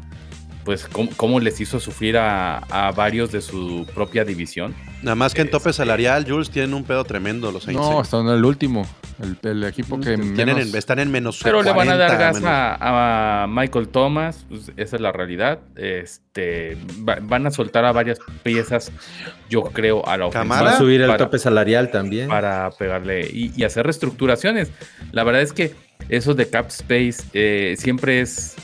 [0.64, 4.74] pues cómo, les hizo sufrir a varios de su propia división.
[5.02, 7.82] Nada más que en tope Este- salarial, Jules, tienen un pedo tremendo los Saints.
[7.82, 8.02] No, ¿eh?
[8.02, 8.86] están en el último.
[9.20, 10.60] El, el equipo que Tienen menos...
[10.68, 13.88] en- están en menos Pero le van a dar 40, gas menos- a, a Michael
[13.88, 15.58] Thomas, pues, esa es la realidad.
[15.76, 16.76] Este,
[17.08, 18.90] va- van a soltar a varias piezas,
[19.50, 20.42] yo creo, a la ofensiva.
[20.56, 20.70] Camara.
[20.70, 22.28] Va a subir el para- tope salarial también.
[22.28, 24.70] para pegarle y, y hacer reestructuraciones.
[25.12, 25.74] La verdad es que
[26.08, 28.56] eso de cap space eh, siempre es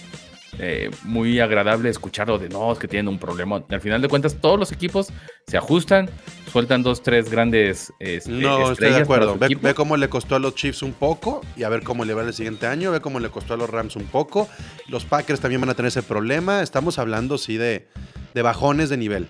[0.59, 3.63] eh, muy agradable escucharlo de no, es que tienen un problema.
[3.69, 5.09] Al final de cuentas, todos los equipos
[5.47, 6.11] se ajustan,
[6.53, 9.39] sueltan dos, tres grandes este, No, estoy de acuerdo.
[9.39, 12.23] Ve, cómo le costó a los Chiefs un poco y a ver cómo le va
[12.23, 12.91] el siguiente año.
[12.93, 14.49] Ve cómo le costó a los Rams un poco.
[14.89, 16.63] Los Packers también van a tener ese problema.
[16.63, 17.87] Estamos hablando, sí, de,
[18.35, 19.29] de bajones de nivel.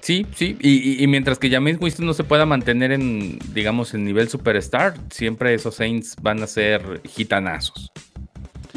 [0.00, 3.94] Sí, sí, y, y- y mientras que James Winston no se pueda mantener en, digamos,
[3.94, 7.90] en nivel superstar, siempre esos Saints van a ser gitanazos.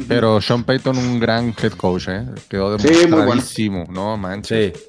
[0.08, 2.24] Pero Sean Payton, un gran head coach, ¿eh?
[2.48, 3.16] Quedó Sí, muy bueno.
[3.18, 4.72] demostradísimo, no manches.
[4.76, 4.84] Sí.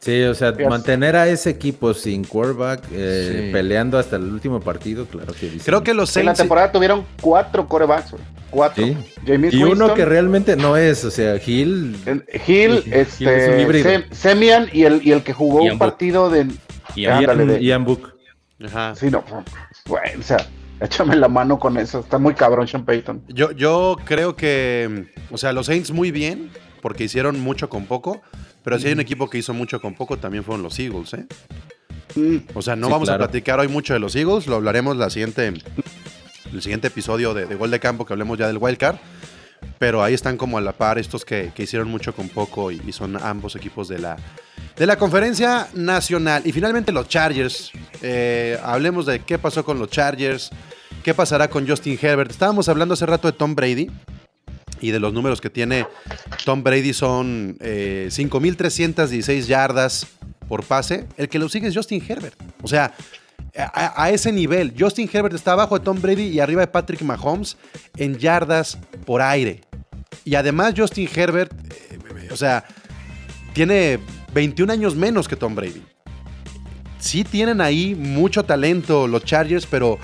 [0.00, 3.52] Sí, o sea, mantener a ese equipo sin quarterback eh, Sí.
[3.52, 5.64] peleando hasta el último partido, claro que dice.
[5.64, 6.38] Creo que los En la Saints.
[6.40, 8.22] temporada tuvieron cuatro corebacks, güey.
[8.50, 8.84] Cuatro.
[8.84, 8.96] Sí.
[9.26, 11.96] James Y uno que realmente no es, o sea, Hill.
[12.04, 13.88] en- Hill, Hill este, es un híbrido.
[13.88, 15.88] Sem- Semian y el, y el que jugó Ian un Book.
[15.88, 16.48] partido de.
[17.10, 18.12] Ándale, de- Ian Book.
[18.62, 18.94] Ajá.
[18.94, 19.24] Sí, no.
[19.86, 20.46] Bueno, o sea,
[20.80, 22.00] échame la mano con eso.
[22.00, 23.22] Está muy cabrón Sean Payton.
[23.28, 26.50] Yo, yo creo que, o sea, los Saints muy bien,
[26.82, 28.20] porque hicieron mucho con poco,
[28.62, 31.26] pero si hay un equipo que hizo mucho con poco, también fueron los Eagles, ¿eh?
[32.16, 33.24] Mm, O sea, no Sí, vamos claro.
[33.24, 35.52] a platicar hoy mucho de los Eagles, lo hablaremos la siguiente,
[36.52, 38.96] el siguiente episodio de, de Gol de Campo, que hablemos ya del Wildcard,
[39.78, 42.92] pero ahí están como a la par estos que, que hicieron mucho con poco y,
[42.92, 44.16] son ambos equipos de la,
[44.76, 46.42] de la conferencia nacional.
[46.44, 50.50] Y finalmente los Chargers, Eh, hablemos de qué pasó con los Chargers,
[51.02, 52.30] qué pasará con Justin Herbert.
[52.30, 53.90] Estábamos hablando hace rato de Tom Brady.
[54.80, 55.86] Y de los números que tiene
[56.44, 60.06] Tom Brady son eh, 5.316 yardas
[60.46, 61.06] por pase.
[61.16, 62.34] El que lo sigue es Justin Herbert.
[62.60, 62.92] O sea,
[63.56, 67.56] a, ese nivel, Justin Herbert está abajo de Tom Brady y arriba de Patrick Mahomes
[67.96, 69.60] en yardas por aire.
[70.24, 72.64] Y además Justin Herbert, eh, o sea,
[73.52, 74.00] tiene
[74.32, 75.82] 21 años menos que Tom Brady.
[76.98, 79.98] Sí tienen ahí mucho talento los Chargers, pero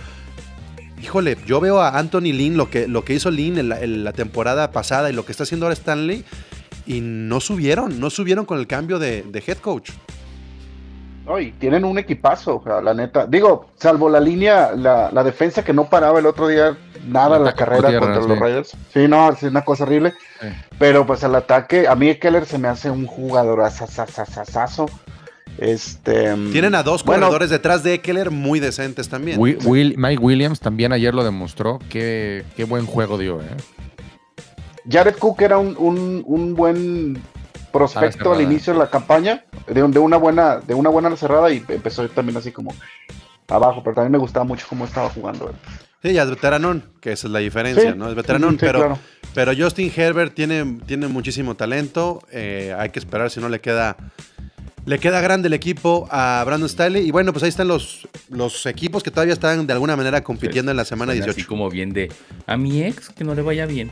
[1.03, 4.71] híjole, yo veo a Anthony Lynn, lo que, lo que hizo Lynn en la, temporada
[4.71, 6.25] pasada y lo que está haciendo ahora Stanley,
[6.87, 9.91] y no subieron, no subieron con el cambio de head coach.
[11.27, 13.27] Ay, tienen un equipazo, o sea, la neta.
[13.27, 17.55] Digo, salvo la línea, la, la defensa que no paraba el otro día nada la
[17.55, 18.29] carrera tierra, contra sí.
[18.29, 18.77] los Raiders.
[18.93, 20.15] Sí, no, es una cosa horrible.
[20.41, 20.49] Sí.
[20.79, 24.87] Pero pues al ataque, a mí Keller se me hace un jugador asasasasazo.
[25.59, 26.35] Este.
[26.53, 29.39] Tienen a dos bueno, corredores detrás de Eckler muy decentes también.
[29.39, 31.79] Will- Mike Williams también ayer lo demostró.
[31.91, 33.57] Qué, qué buen juego dio, ¿eh?
[34.91, 37.23] Jared Cook era un, un, un buen
[37.73, 41.51] prospecto al inicio de la campaña, de, un- de una buena, de una buena cerrada
[41.51, 42.75] y empezó también así como
[43.49, 45.57] abajo, pero también me gustaba mucho cómo estaba jugando él.
[46.03, 47.99] Sí, ya es veteranón, que esa es la diferencia, Sí.
[47.99, 48.09] ¿no?
[48.09, 48.99] Es veteranón, Sí, pero, claro.
[49.35, 52.23] pero Justin Herbert tiene, tiene muchísimo talento.
[52.33, 53.97] eh, hay que esperar si no le queda.
[54.87, 57.07] Le queda grande el equipo a Brandon Staley.
[57.07, 60.71] Y bueno, pues ahí están los, los equipos que todavía están de alguna manera compitiendo
[60.71, 61.39] en la semana Suena 18.
[61.39, 62.11] Así como bien de
[62.47, 63.91] a mi ex que no le vaya bien.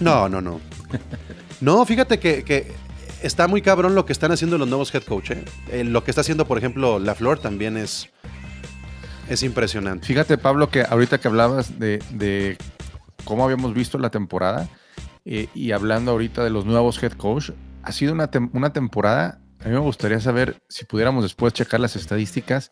[0.00, 0.62] No, no, no.
[1.60, 2.72] No, fíjate que, que
[3.22, 5.30] está muy cabrón lo que están haciendo los nuevos head coach.
[5.30, 5.44] ¿eh?
[5.70, 8.10] Eh, lo que está haciendo, por ejemplo, La Flor también es,
[9.28, 10.06] es impresionante.
[10.06, 12.56] Fíjate, Pablo, que ahorita que hablabas de, de
[13.24, 14.68] cómo habíamos visto la temporada
[15.24, 17.50] eh, y hablando ahorita de los nuevos head coach,
[17.82, 19.40] ha sido una, tem- una temporada.
[19.64, 22.70] A mí me gustaría saber si pudiéramos después checar las estadísticas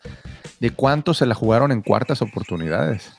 [0.60, 3.12] de cuántos se la jugaron en cuartas oportunidades.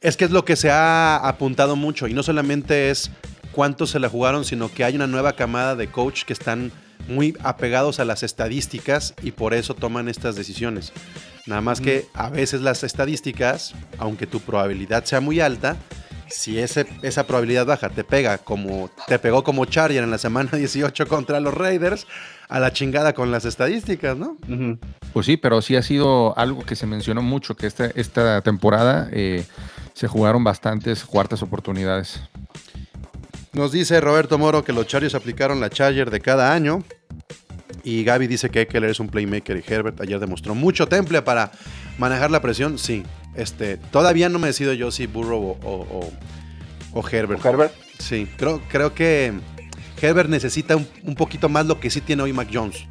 [0.00, 3.10] Es que es lo que se ha apuntado mucho y no solamente es
[3.52, 6.72] cuántos se la jugaron, sino que hay una nueva camada de coach que están
[7.08, 10.92] muy apegados a las estadísticas y por eso toman estas decisiones.
[11.46, 15.76] Nada más que a veces las estadísticas, aunque tu probabilidad sea muy alta,
[16.30, 20.50] si ese, esa probabilidad baja te pega como te pegó como Charger en la semana
[20.56, 22.06] 18 contra los Raiders,
[22.48, 24.36] a la chingada con las estadísticas, ¿no?
[25.12, 29.08] Pues sí, pero sí ha sido algo que se mencionó mucho, que esta, esta temporada
[29.12, 29.44] eh,
[29.94, 32.20] se jugaron bastantes cuartas oportunidades.
[33.58, 36.84] Nos dice Roberto Moro que los Chargers aplicaron la Charger de cada año.
[37.82, 41.50] Y Gaby dice que Eckler es un playmaker y Herbert ayer demostró mucho temple para
[41.98, 42.78] manejar la presión.
[42.78, 43.02] Sí,
[43.34, 46.12] este, todavía no me decido yo si Burrow o, o- o-
[47.00, 47.44] o Herbert.
[47.44, 47.74] Herbert.
[47.98, 49.32] Sí, creo, creo que
[50.00, 52.86] Herbert necesita un, un poquito más lo que sí tiene hoy Mac Jones.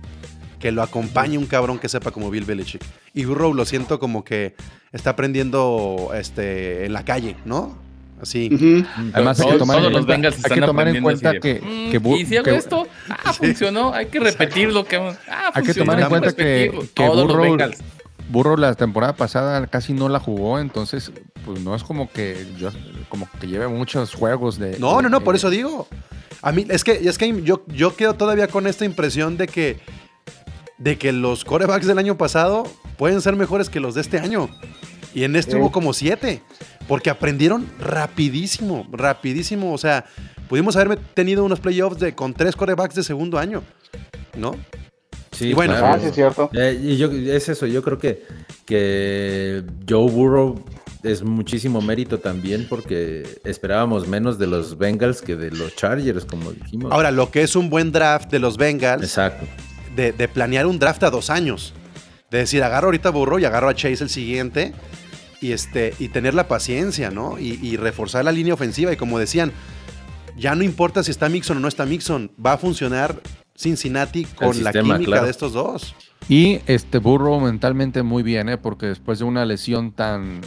[0.60, 2.84] Que lo acompañe un cabrón que sepa como Bill Belichick.
[3.14, 4.54] Y Burrow lo siento como que
[4.92, 7.87] está aprendiendo este, en la calle, ¿no?
[8.22, 8.86] Así.
[9.14, 12.02] Además, hay que tomar, todos en cuenta, hay que tomar en cuenta que, "Mm, que
[12.02, 14.86] Bu- y si hago que- esto, ah, funcionó, hay que repetirlo.
[14.86, 16.82] Que, ah, Hay que tomar en cuenta que, repetirlo".
[16.82, 17.58] que Todos los Burrow.
[18.30, 21.12] Burrow la temporada pasada casi no la jugó, entonces
[21.46, 22.72] pues no es como que yo
[23.08, 25.88] como que lleve muchos juegos de No, no, no, por eso digo.
[26.42, 29.80] A mí, es que, es que yo, yo quedo todavía con esta impresión de que,
[30.78, 32.64] de que los corebacks del año pasado
[32.98, 34.50] pueden ser mejores que los de este año.
[35.18, 35.58] Y en este Sí.
[35.58, 36.44] hubo como siete.
[36.88, 39.74] Porque aprendieron rapidísimo, rapidísimo.
[39.74, 40.06] O sea,
[40.48, 43.64] pudimos haber tenido unos playoffs de, con tres corebacks de segundo año.
[44.38, 44.56] ¿No?
[45.32, 45.96] Sí, Y bueno, claro.
[45.96, 46.50] Ah, sí, es cierto.
[46.54, 48.24] Eh, y yo, es eso, yo creo que,
[48.66, 50.64] que Joe Burrow
[51.02, 56.52] es muchísimo mérito también porque esperábamos menos de los Bengals que de los Chargers, como
[56.52, 56.92] dijimos.
[56.92, 59.46] Ahora, lo que es un buen draft de los Bengals, Exacto.
[59.96, 61.74] de, de planear un draft a dos años.
[62.30, 64.74] De decir, agarro ahorita a Burro y agarro a Chase el siguiente.
[65.40, 67.38] Y, este, y tener la paciencia, ¿no?
[67.38, 68.92] Y, y reforzar la línea ofensiva.
[68.92, 69.52] Y como decían,
[70.38, 73.22] ya no importa si está Mixon o no está Mixon, va a funcionar
[73.58, 75.26] Cincinnati con la química claro.
[75.26, 75.96] de estos dos.
[76.30, 78.58] Y este Burrow mentalmente muy bien, ¿eh?
[78.58, 80.42] porque después de una lesión tan,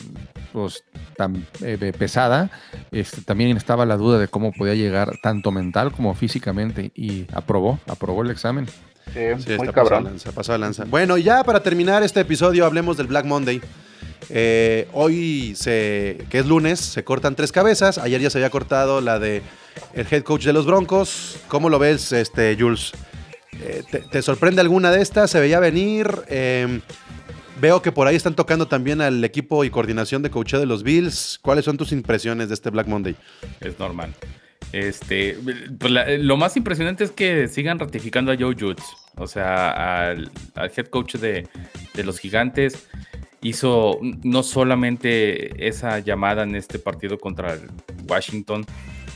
[0.53, 0.84] pues,
[1.16, 2.51] tan eh, pesada,
[2.93, 7.80] este, también estaba la duda de cómo podía llegar tanto mental como físicamente y aprobó,
[7.88, 8.66] aprobó el examen.
[8.66, 10.05] Sí, Sí, muy cabrón.
[10.05, 10.84] lanza, pasado de lanza.
[10.84, 13.61] Bueno, y ya para terminar este episodio, hablemos del Black Monday.
[14.29, 17.99] Eh, hoy, se, que es lunes, se cortan tres cabezas.
[17.99, 19.43] Ayer ya se había cortado la de
[19.95, 21.39] el head coach de los Broncos.
[21.49, 22.93] ¿Cómo lo ves, este, Jules?
[23.62, 25.31] Eh, ¿te, sorprende alguna de estas?
[25.31, 26.09] ¿Se veía venir?
[26.29, 26.81] Eh,
[27.61, 30.83] veo que por ahí están tocando también al equipo y coordinación de coacheo de los
[30.83, 31.39] Bills.
[31.43, 33.16] ¿Cuáles son tus impresiones de este Black Monday?
[33.61, 34.14] Es normal.
[34.73, 35.37] Este,
[35.79, 38.83] pues lo más impresionante es que sigan ratificando a Joe Judge.
[39.16, 41.49] O sea, al, al head coach de,
[41.95, 42.87] de los gigantes.
[43.43, 47.59] Hizo no solamente esa llamada en este partido contra
[48.09, 48.66] Washington,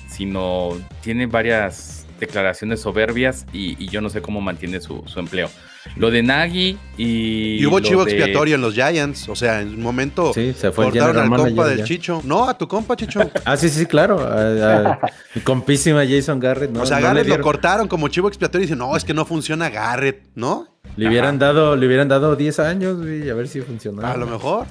[0.08, 0.70] sino
[1.02, 5.48] tiene varias declaraciones soberbias y, y yo no sé cómo mantiene su, su empleo.
[5.96, 7.56] Lo de Nagy y.
[7.60, 9.28] Y hubo chivo de- expiatorio en los Giants.
[9.28, 11.84] O sea, en un momento Sí, se fue el cortaron al compa del ya.
[11.84, 12.22] Chicho.
[12.24, 13.20] No, a tu compa, Chicho.
[13.44, 14.20] Ah, sí, sí, claro.
[14.20, 14.98] A, a-
[15.34, 16.70] mi compísima Jason Garrett.
[16.70, 19.04] No, o sea, no le, Garrett lo cortaron como chivo expiatorio y dicen, no, es
[19.04, 20.68] que no funciona Garrett, ¿no?
[20.96, 24.12] le hubieran dado, le hubieran dado 10 años güey, a ver si funcionaba.
[24.12, 24.66] A lo mejor.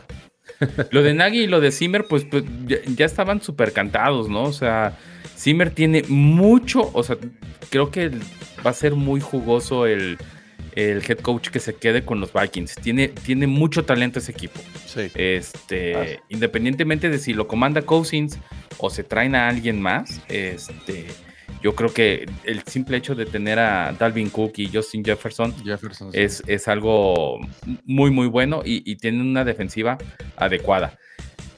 [0.92, 4.44] Lo de Nagy y lo de Zimmer, pues, pues, ya, ya estaban súper cantados, ¿no?
[4.44, 4.98] O sea,
[5.38, 7.18] Zimmer tiene mucho, o sea,
[7.70, 8.12] creo que
[8.66, 10.18] va a ser muy jugoso el,
[10.76, 12.76] el head coach que se quede con los Vikings.
[12.76, 14.60] Tiene, tiene mucho talento ese equipo.
[14.86, 15.12] Sí.
[15.16, 18.40] Este, independientemente de si lo comanda Cousins
[18.78, 21.08] o se traen a alguien más, este,
[21.62, 26.12] yo creo que el simple hecho de tener a Dalvin Cook y Justin Jefferson Jefferson.
[26.12, 26.20] sí.
[26.20, 27.40] es, es algo
[27.86, 29.98] muy, muy bueno y, y tienen una defensiva
[30.36, 30.98] adecuada.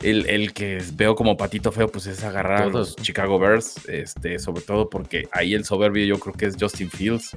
[0.09, 4.39] El, el que veo como patito feo, pues es agarrar a los Chicago Bears, este,
[4.39, 7.35] sobre todo porque ahí el soberbio yo creo que es Justin Fields.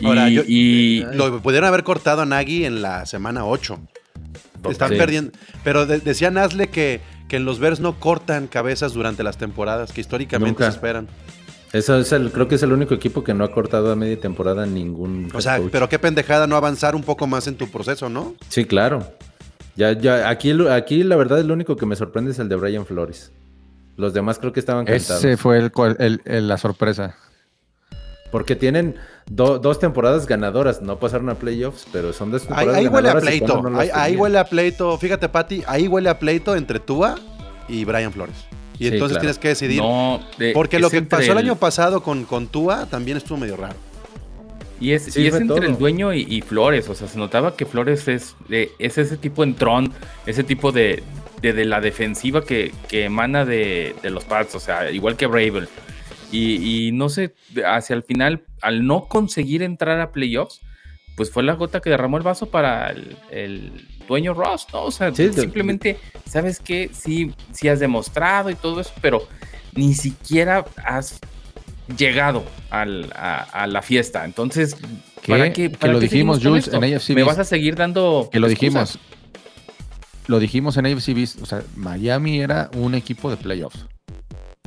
[0.00, 3.78] Y, Ahora, yo- y- Lo pudieron haber cortado a Nagy en la semana 8.
[4.70, 4.96] Están Sí.
[4.96, 5.32] perdiendo.
[5.64, 9.92] Pero de- decía Nasle que, que en los Bears no cortan cabezas durante las temporadas,
[9.92, 10.70] que históricamente Nunca.
[10.70, 11.08] se esperan.
[11.72, 14.20] Eso es el, creo que es el único equipo que no ha cortado a media
[14.20, 15.30] temporada ningún.
[15.34, 15.70] O sea, coach.
[15.72, 18.34] pero qué pendejada no avanzar un poco más en tu proceso, ¿no?
[18.50, 19.10] Sí, claro.
[19.76, 22.84] Ya, ya, aquí, aquí la verdad el único que me sorprende es el de Brian
[22.86, 23.32] Flores.
[23.96, 25.24] Los demás creo que estaban cantados.
[25.24, 27.16] Ese fue el, el- el- la sorpresa.
[28.30, 28.96] Porque tienen
[29.26, 30.80] do- dos temporadas ganadoras.
[30.80, 33.62] No pasaron a playoffs, pero son dos Ahí, temporadas ahí huele a pleito.
[33.62, 34.96] no ahí, ahí huele a pleito.
[34.98, 37.16] Fíjate, Pati, ahí huele a pleito entre Tua
[37.68, 38.36] y Brian Flores.
[38.78, 39.20] Y Sí, entonces claro.
[39.20, 39.82] tienes que decidir.
[39.82, 40.20] no,
[40.54, 43.76] porque lo que pasó el año pasado con, con Tua también estuvo medio raro.
[44.82, 45.66] Y es, Sí, y es entre todo.
[45.66, 46.88] el dueño y, y Flores.
[46.88, 49.92] O sea, se notaba que Flores es, eh, es ese tipo entrón,
[50.26, 51.02] ese tipo de,
[51.40, 54.54] de, de la defensiva que, que emana de, de los Pats.
[54.54, 55.68] O sea, igual que Bravel.
[56.32, 60.60] Y, y no sé, hacia el final, al no conseguir entrar a playoffs,
[61.16, 64.84] pues fue la gota que derramó el vaso para el, el dueño Ross, ¿no?
[64.84, 66.90] O sea, Sí, simplemente, ¿sabes qué?
[66.92, 69.22] Sí, sí has demostrado y todo eso, pero
[69.74, 71.20] ni siquiera has
[71.98, 74.24] llegado al- a, a la fiesta.
[74.24, 74.76] Entonces,
[75.22, 76.82] Que- ¿para qué, que lo qué dijimos, Jules, en?
[76.84, 78.28] AFC Me vas a seguir dando.
[78.32, 78.92] Que lo excusas.
[78.94, 78.98] dijimos.
[80.28, 81.42] Lo dijimos en AFC Beast.
[81.42, 83.86] O sea, Miami era un equipo de playoffs.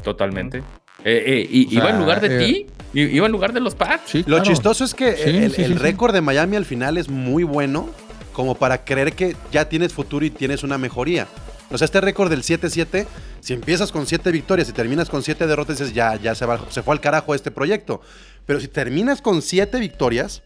[0.03, 0.59] Totalmente.
[1.03, 3.59] Eh, eh, y, O sea, iba en lugar de eh, ti, iba en lugar de
[3.59, 4.03] los Pats.
[4.05, 4.43] Sí, Lo claro.
[4.43, 5.79] chistoso es que Sí, el, sí, el sí, sí.
[5.79, 7.89] récord de Miami al final es muy bueno
[8.33, 11.27] como para creer que ya tienes futuro y tienes una mejoría.
[11.75, 13.05] O sea, este récord del 7-7,
[13.41, 16.59] si empiezas con 7 victorias y terminas con 7 derrotas, dices, ya, ya se, va-
[16.69, 18.01] se fue al carajo este proyecto.
[18.45, 20.41] Pero si terminas con 7 victorias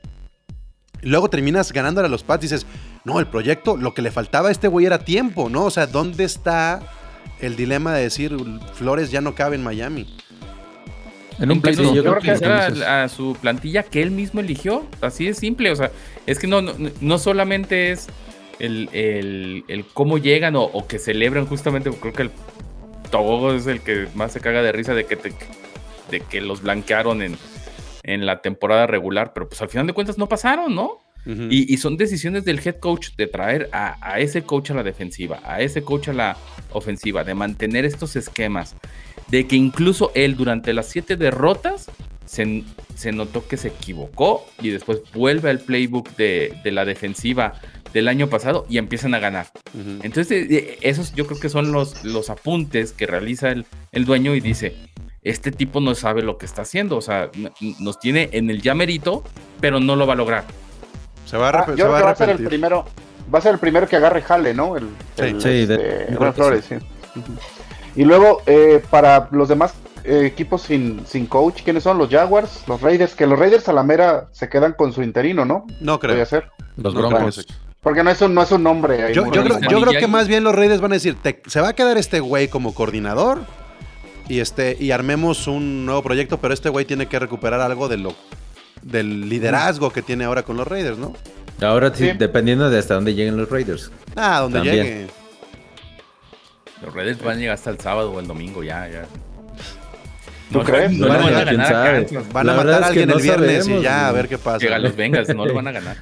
[1.02, 2.66] y luego terminas ganándole a los Pats, dices,
[3.06, 5.66] no, el proyecto, lo que le faltaba a este güey era tiempo, ¿no?
[5.66, 6.82] O sea, ¿dónde está
[7.40, 8.36] el dilema de decir,
[8.74, 10.14] Flores ya no cabe en Miami?
[11.40, 14.42] En un Incluso yo yo creo creo que- a, a su plantilla que él mismo
[14.42, 14.86] eligió.
[15.00, 15.72] Así de simple.
[15.72, 15.90] O sea,
[16.26, 18.08] es que no, no, no solamente es
[18.60, 21.90] el, el- el cómo llegan o, o que celebran justamente.
[21.92, 22.32] Creo que el
[23.12, 25.34] Togogo es el que más se caga de risa de que, te-
[26.12, 27.38] de que los blanquearon en,
[28.04, 29.34] en la temporada regular.
[29.34, 31.00] Pero pues al final de cuentas no pasaron, ¿no?
[31.52, 34.84] Y, y son decisiones del head coach de traer a, a ese coach a la
[34.84, 36.38] defensiva, a ese coach a la
[36.72, 38.74] ofensiva, de mantener estos esquemas,
[39.28, 41.92] de que incluso él durante las siete derrotas
[42.26, 42.64] se,
[42.96, 47.54] se notó que se equivocó y después vuelve al playbook de, de la defensiva
[47.94, 49.48] del año pasado y empiezan a ganar.
[50.04, 54.36] Entonces, eh, esos yo creo que son los, los apuntes que realiza el, el dueño
[54.36, 54.76] y dice,
[55.24, 57.30] este tipo no sabe lo que está haciendo, o sea,
[57.80, 59.24] nos tiene en el llamerito,
[59.60, 60.44] pero no lo va a lograr.
[61.26, 62.86] Se va a, Ah, yo se creo va a que va a ser el primero.
[63.34, 64.76] Va a ser el primero que agarre jale, ¿no?
[64.78, 65.24] El, Sí.
[65.24, 66.66] el, Sí, de- este, Flores.
[67.96, 69.74] Y luego, eh, para los demás
[70.04, 71.98] eh, equipos sin, sin coach, ¿quiénes son?
[71.98, 75.44] Los Jaguars, los Raiders, que los Raiders a la mera se quedan con su interino,
[75.46, 75.68] ¿no?
[75.82, 76.12] No creo.
[76.14, 76.50] Podría ser.
[76.78, 77.46] Los No Broncos.
[77.46, 77.69] creo.
[77.82, 79.04] Porque no es un, no es un nombre.
[79.04, 81.70] ahí Yo, creo, yo que más bien los Raiders van a decir, "Te- se va
[81.70, 83.40] a quedar este güey como coordinador
[84.28, 87.98] y este y armemos un nuevo proyecto, pero este güey tiene que recuperar algo de
[87.98, 88.14] lo
[88.82, 91.14] del liderazgo que tiene ahora con los Raiders, ¿no?
[91.62, 92.18] Ahora sí, Sí.
[92.18, 93.92] dependiendo de hasta dónde lleguen los Raiders.
[94.16, 94.76] Ah, donde También.
[94.86, 95.08] llegue.
[96.82, 99.06] Los Raiders van a llegar hasta el sábado o el domingo, ya, ya.
[100.52, 100.92] ¿Tú crees?
[100.94, 102.06] No, Bueno, van a ganar a.
[102.34, 104.28] Van a matar a es que alguien no el viernes sabemos, y ya a ver
[104.30, 104.58] qué pasa.
[104.60, 105.98] Llega a los Bengals, no lo van a ganar.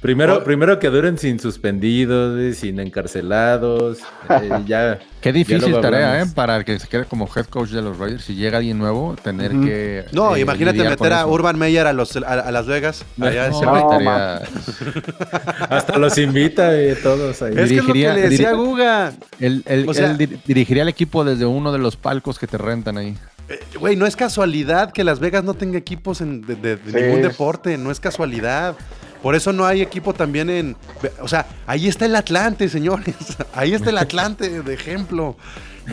[0.00, 0.44] Primero, Oh.
[0.44, 3.98] primero que duren sin suspendidos, güey, sin encarcelados.
[4.30, 4.98] eh, ya.
[5.20, 6.26] Qué difícil luego tarea, ¿eh?
[6.34, 8.24] Para el que se quede como head coach de los Raiders.
[8.24, 9.66] Si llega alguien nuevo, tener Ujú.
[9.66, 10.06] que.
[10.12, 11.26] No, eh, imagínate meter a.
[11.26, 13.04] Urban Meyer a, los, a, a Las Vegas.
[13.20, 14.40] Allá No, No, estaría-
[15.68, 17.52] Hasta los invita y todos ahí.
[17.54, 19.12] es que es lo que dirigiría- le decía Guga.
[19.38, 22.46] Él, él- O sea- él dir- dirigiría el equipo desde uno de los palcos que
[22.46, 23.18] te rentan ahí.
[23.50, 26.90] Eh, Güey, no es casualidad que Las Vegas no tenga equipos en- de, de- de
[26.92, 26.96] Sí.
[27.06, 28.76] ningún deporte, no es casualidad.
[29.22, 30.76] Por eso no hay equipo también en...
[31.20, 33.14] O sea, ahí está el Atlante, señores.
[33.54, 35.36] Ahí está el Atlante, de ejemplo.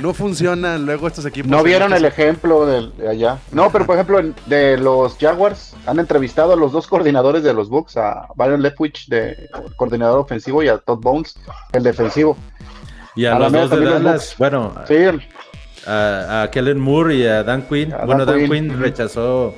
[0.02, 1.50] No funcionan luego estos equipos.
[1.50, 3.40] No vieron el ejemplo de, de allá.
[3.52, 7.54] No, pero por ejemplo, en- de los Jaguars han entrevistado a los dos coordinadores de
[7.54, 11.36] los Bucks, a Byron Leftwich, de coordinador ofensivo, y a Todd Bones,
[11.74, 12.38] el defensivo.
[13.16, 15.28] Y a, a los dos de Dallas, bueno, Sí, el-
[15.88, 17.92] a, a Kellen Moore y a Dan Quinn.
[17.94, 19.56] A Dan bueno, Dan Quinn, rechazó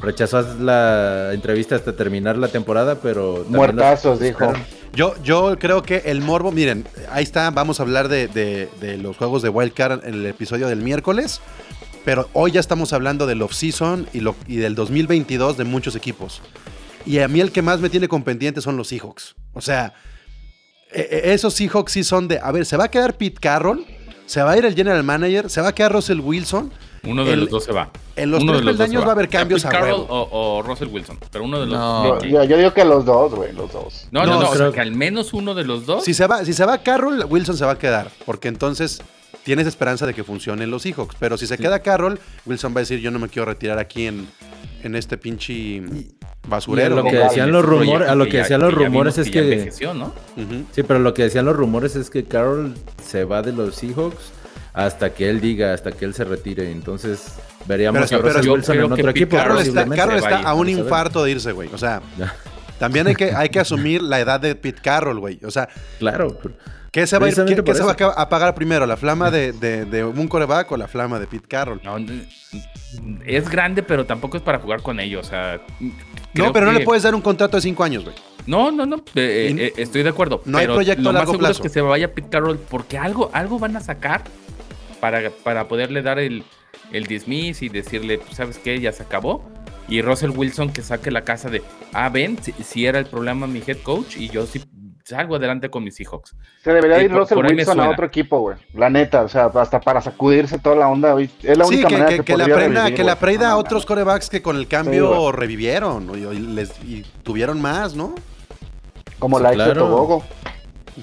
[0.00, 3.44] Rechazó la entrevista hasta terminar la temporada, pero...
[3.48, 4.52] Muertazos, dijo.
[4.92, 8.96] Yo, yo creo que el morbo, miren, ahí está, vamos a hablar de, de- de
[8.96, 11.40] los juegos de Wild Card en el episodio del miércoles,
[12.04, 16.40] pero hoy ya estamos hablando del off-season y, lo- y del 2022 de muchos equipos.
[17.06, 19.36] Y a mí el que más me tiene con pendiente son los Seahawks.
[19.52, 19.92] O sea,
[20.92, 23.84] e- e- esos Seahawks sí son de, a ver, ¿se va a quedar Pete Carroll?
[24.26, 25.50] ¿Se va a ir el general manager?
[25.50, 26.72] ¿Se va a quedar Russell Wilson?
[27.04, 27.90] Uno de El- los dos se va.
[28.16, 30.06] en los Uno tres peldaños se va a haber cambios a Carroll huevo.
[30.08, 32.02] o, o Russell Wilson, pero uno de los No.
[32.14, 32.22] dos.
[32.24, 34.06] Yo, yo- yo digo que los dos, güey, los dos.
[34.10, 36.04] No, No, no, no, o sea, que al menos uno de los dos.
[36.04, 39.00] Si se va, si se va Carroll, Wilson se va a quedar, porque entonces
[39.44, 41.16] tienes esperanza de que funcionen los Seahawks.
[41.18, 44.06] Pero si se queda Carroll, Wilson va a decir yo no me quiero retirar aquí
[44.06, 44.28] en,
[44.82, 45.82] en este pinche
[46.46, 46.94] basurero.
[46.98, 49.72] a lo que decían los Este rumores, a lo que decían los rumores es que
[49.94, 50.12] ¿no?
[50.72, 54.32] Sí, pero lo que decían los rumores es que Carroll se va de los Seahawks
[54.72, 56.70] hasta que él diga, hasta que él se retire.
[56.70, 57.34] Entonces
[57.66, 59.36] veríamos Pero- a pero Russell yo Wilson en otro equipo.
[59.36, 59.86] Carroll está.
[59.88, 61.68] Carroll está a un infarto de irse, güey.
[61.72, 62.00] O sea,
[62.78, 65.38] también hay que, hay que asumir la edad de Pete Carroll, güey.
[65.44, 65.68] O sea,
[65.98, 66.36] Claro.
[66.42, 66.54] pero-
[66.90, 68.14] ¿qué se va a, ir- Precisamente qué- qué por se va a eso.
[68.14, 68.86] ca- apagar primero?
[68.86, 71.80] ¿La flama de, de- de un coreback o la flama de Pete Carroll?
[71.84, 71.96] No,
[73.24, 75.26] es grande, pero tampoco es para jugar con ellos.
[75.26, 75.60] O sea,
[76.34, 78.14] No, pero no le puedes dar un contrato de cinco años, güey.
[78.46, 78.96] No, no, no.
[79.14, 80.42] eh, eh, estoy de acuerdo.
[80.46, 81.60] no hay pero proyecto lo a más largo seguro plazo.
[81.60, 84.22] es que se vaya Pete Carroll porque algo, algo van a sacar
[85.00, 86.44] para, para poderle dar el,
[86.92, 88.78] el dismiss y decirle, pues, ¿sabes qué?
[88.80, 89.44] Ya se acabó.
[89.88, 93.46] Y Russell Wilson que saque la casa de, ah, ven, si, si era el problema
[93.48, 94.62] mi head coach y yo sí
[95.04, 96.36] salgo adelante con mis Seahawks.
[96.62, 98.56] Se debería Sí, ir Russell Wilson a otro equipo, güey.
[98.74, 101.14] La neta, o sea, hasta para sacudirse toda la onda.
[101.14, 101.28] güey.
[101.42, 103.56] Es la Sí, única que, manera que- que, que la revivir, que la No, a
[103.56, 108.14] otros corebacks que con el cambio revivieron y, y les, y tuvieron más, ¿no?
[109.18, 109.80] Como Sí, la ex de claro.
[109.88, 110.24] Tobogo.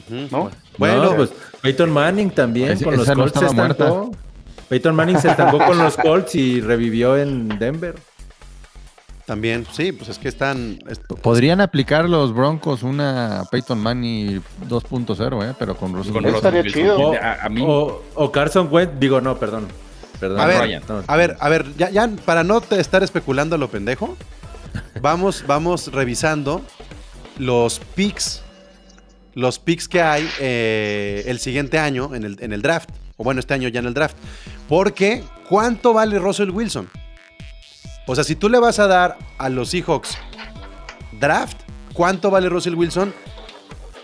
[0.10, 4.12] Bueno, No, pues Peyton Manning también con los esa no Colts se estaba estancó.
[4.70, 7.96] Peyton Manning se estancó con los Colts y revivió en Denver.
[9.26, 10.80] también, sí, pues es que están...
[10.90, 15.56] es- Podrían aplicar los Broncos una Peyton Manning 2.0, ¿eh?
[15.60, 16.56] pero con Russell Con Eso Wilson.
[16.56, 16.98] estaría chido.
[16.98, 19.68] O, A, a mí, o- o Carson Wentz, digo, no, perdón.
[20.20, 20.40] Perdón.
[20.40, 20.84] A ver, Ryan.
[20.88, 24.16] No, A ver, a ver, ya, ya para no te estar especulando a lo pendejo,
[25.02, 26.62] vamos, vamos revisando
[27.38, 28.42] los picks,
[29.38, 33.40] los picks que hay eh, el siguiente año en el, en el draft, o bueno,
[33.40, 34.18] este año ya en el draft.
[34.68, 36.90] Porque, ¿cuánto vale Russell Wilson?
[38.08, 40.18] O sea, si tú le vas a dar a los Seahawks
[41.20, 41.56] draft,
[41.94, 43.14] ¿cuánto vale Russell Wilson?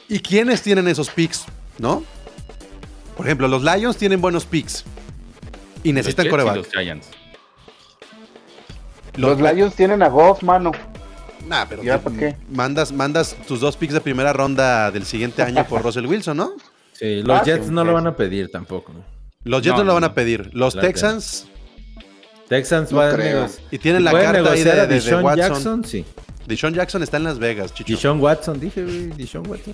[0.08, 1.46] ¿Y quiénes tienen esos picks?
[1.80, 2.04] ¿No?
[3.18, 4.86] Por ejemplo, los Lions tienen buenos picks.
[5.84, 6.56] Y necesitan los Jets y coreback.
[6.58, 7.08] los Giants.
[9.16, 10.72] Los Lions tienen a Goff, mano.
[11.48, 12.36] Nah, pero ¿Ya te- pa' qué?
[12.50, 16.52] Mandas, mandas tus dos picks de primera ronda del siguiente año por Russell Wilson, ¿no?
[16.94, 18.94] Sí, los Ah, Jets no lo van a pedir tampoco.
[18.94, 19.04] ¿no?
[19.44, 20.50] Los Jets no, No, lo van a pedir.
[20.54, 21.48] Los Claro Texans
[22.48, 23.46] Texans No va a creo.
[23.48, 25.38] negoci- y tienen la ¿Pueden carta ahí de, de- de Deshaun Watson.
[25.54, 26.06] Jackson, sí.
[26.46, 27.94] Deshaun Jackson está en Las Vegas, chicho.
[27.94, 29.74] Deshaun Watson, dije, güey, Deshaun Watson.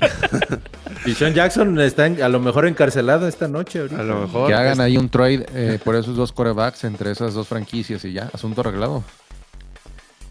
[1.04, 3.80] Deshaun Jackson está en- a lo mejor encarcelado esta noche.
[3.80, 4.00] ahorita.
[4.00, 4.48] A lo mejor.
[4.48, 8.12] Que hagan ahí un trade eh, por esos dos corebacks entre esas dos franquicias y
[8.12, 9.02] ya, asunto arreglado.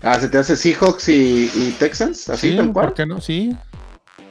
[0.03, 2.29] Ah, ¿se te hace Seahawks y, y Texans?
[2.29, 2.93] ¿Así Sí, tal ¿por cual?
[2.93, 3.21] qué no?
[3.21, 3.55] Sí.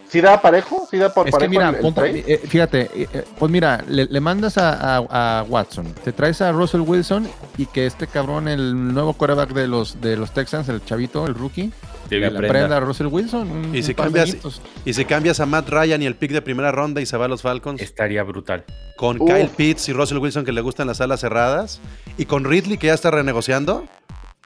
[0.08, 0.86] ¿Sí da parejo?
[0.90, 2.24] ¿Sí da por Es que parejo mira, el- el ponte- trade?
[2.26, 6.42] eh, fíjate, eh, eh, pues mira, le, le mandas a, a- a Watson, te traes
[6.42, 10.68] a Russell Wilson y que este cabrón, el nuevo coreback de los, de los Texans,
[10.68, 11.72] el chavito, el rookie,
[12.10, 12.76] le aprenda.
[12.76, 13.50] a Russell Wilson.
[13.50, 14.36] un- Y si cambias-.
[14.84, 17.24] Y si cambias a Matt Ryan y el pick de primera ronda y se va
[17.24, 18.64] a los Falcons, estaría brutal.
[18.98, 19.30] con Uf.
[19.32, 21.80] Kyle Pitts y Russell Wilson que le gustan las alas cerradas,
[22.18, 23.86] y con Ridley que ya está renegociando.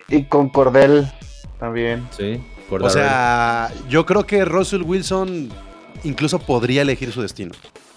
[0.09, 1.07] Y con Cordell
[1.59, 2.07] también.
[2.17, 3.01] Sí, O Cordarrelle.
[3.09, 5.49] sea, yo creo que Russell Wilson
[6.05, 7.53] incluso podría elegir su destino.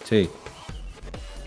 [0.06, 0.30] Sí.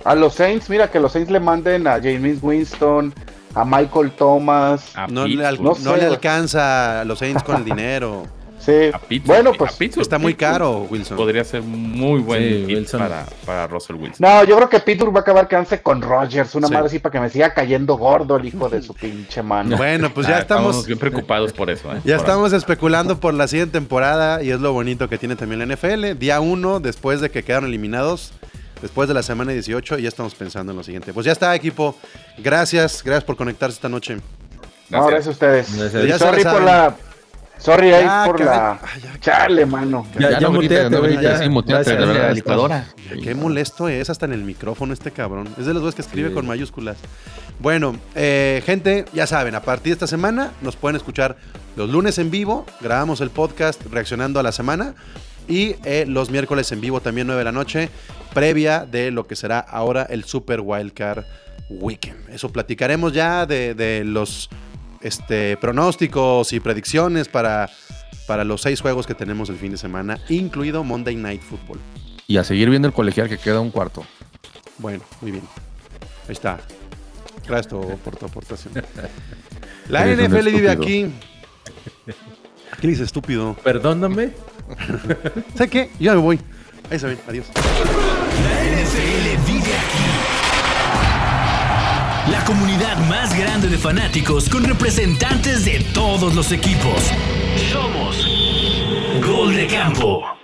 [0.05, 3.15] A los Saints, mira que los Saints le manden a James Winston,
[3.55, 4.97] a Michael Thomas.
[4.97, 8.27] A No, le, al- no no sé, le alcanza a los Saints con el dinero.
[8.65, 8.91] Sí.
[8.93, 9.27] A Pittsburgh.
[9.37, 9.73] Bueno, A pues.
[9.73, 10.03] Pittsburgh.
[10.03, 11.17] Está muy caro, Wilson.
[11.17, 13.01] Podría ser muy buen Sí, Wilson.
[13.01, 14.19] para, para Russell Wilson.
[14.21, 16.73] No, yo creo que Pittsburgh va a acabar quedándose con Rogers, una Sí.
[16.75, 19.77] madre así para que me siga cayendo gordo el hijo de su pinche mano.
[19.83, 21.91] Bueno, pues ya Ah, estamos, bien preocupados por eso.
[21.93, 22.01] ¿eh?
[22.05, 25.59] ya Por- estamos especulando por la siguiente temporada y es lo bonito que tiene también
[25.59, 26.15] la NFL.
[26.19, 28.33] Día 1, después de que quedaron eliminados,
[28.81, 31.13] después de la semana 18, y ya estamos pensando en lo siguiente.
[31.13, 31.97] Pues ya está, equipo.
[32.39, 34.19] Gracias, gracias por conectarse esta noche.
[34.89, 35.77] No, gracias a ustedes.
[35.77, 36.07] Gracias.
[36.07, 36.95] Ya sorry por la.
[37.63, 38.73] Sorry ahí Ya, por la.
[38.83, 40.07] Ay, ya, Chale, mano.
[40.19, 41.39] Ya, ya, muteate, güey, ya.
[41.39, 42.15] sí, muteate, de verdad.
[42.29, 42.87] la licuadora.
[43.23, 45.49] Qué molesto es hasta en el micrófono este cabrón.
[45.59, 46.35] Es de los güeyes que escribe Sí.
[46.35, 46.97] con mayúsculas.
[47.61, 51.37] Bueno, eh, gente, ya saben, a partir de esta semana nos pueden escuchar
[51.77, 54.95] los lunes en vivo, grabamos el podcast reaccionando a la semana
[55.49, 57.91] y eh, los miércoles en vivo también 9 de la noche,
[58.35, 61.25] previa de lo que será ahora el Super Wildcard
[61.69, 62.29] Weekend.
[62.31, 64.49] Eso platicaremos ya de, de los
[65.03, 67.69] este, pronósticos y predicciones para,
[68.27, 71.79] para los seis juegos que tenemos el fin de semana, incluido Monday Night Football.
[72.27, 74.05] Y a seguir viendo el colegial que queda un cuarto.
[74.79, 75.45] Bueno, muy bien.
[76.27, 76.59] Ahí está.
[77.47, 78.73] Gracias tu- por tu aportación.
[79.89, 81.07] La Eres NFL vive aquí.
[82.81, 83.55] ¿Qué dice estúpido?
[83.63, 84.31] Perdóname.
[85.55, 85.91] ¿Sabes qué?
[85.99, 86.41] Yo ya me voy.
[86.91, 87.19] Ahí se ven.
[87.29, 87.47] Adiós.
[87.55, 89.52] La NFL.
[92.31, 97.11] La comunidad más grande de fanáticos con representantes de todos los equipos.
[97.73, 98.25] Somos
[99.21, 100.42] Gol de Campo.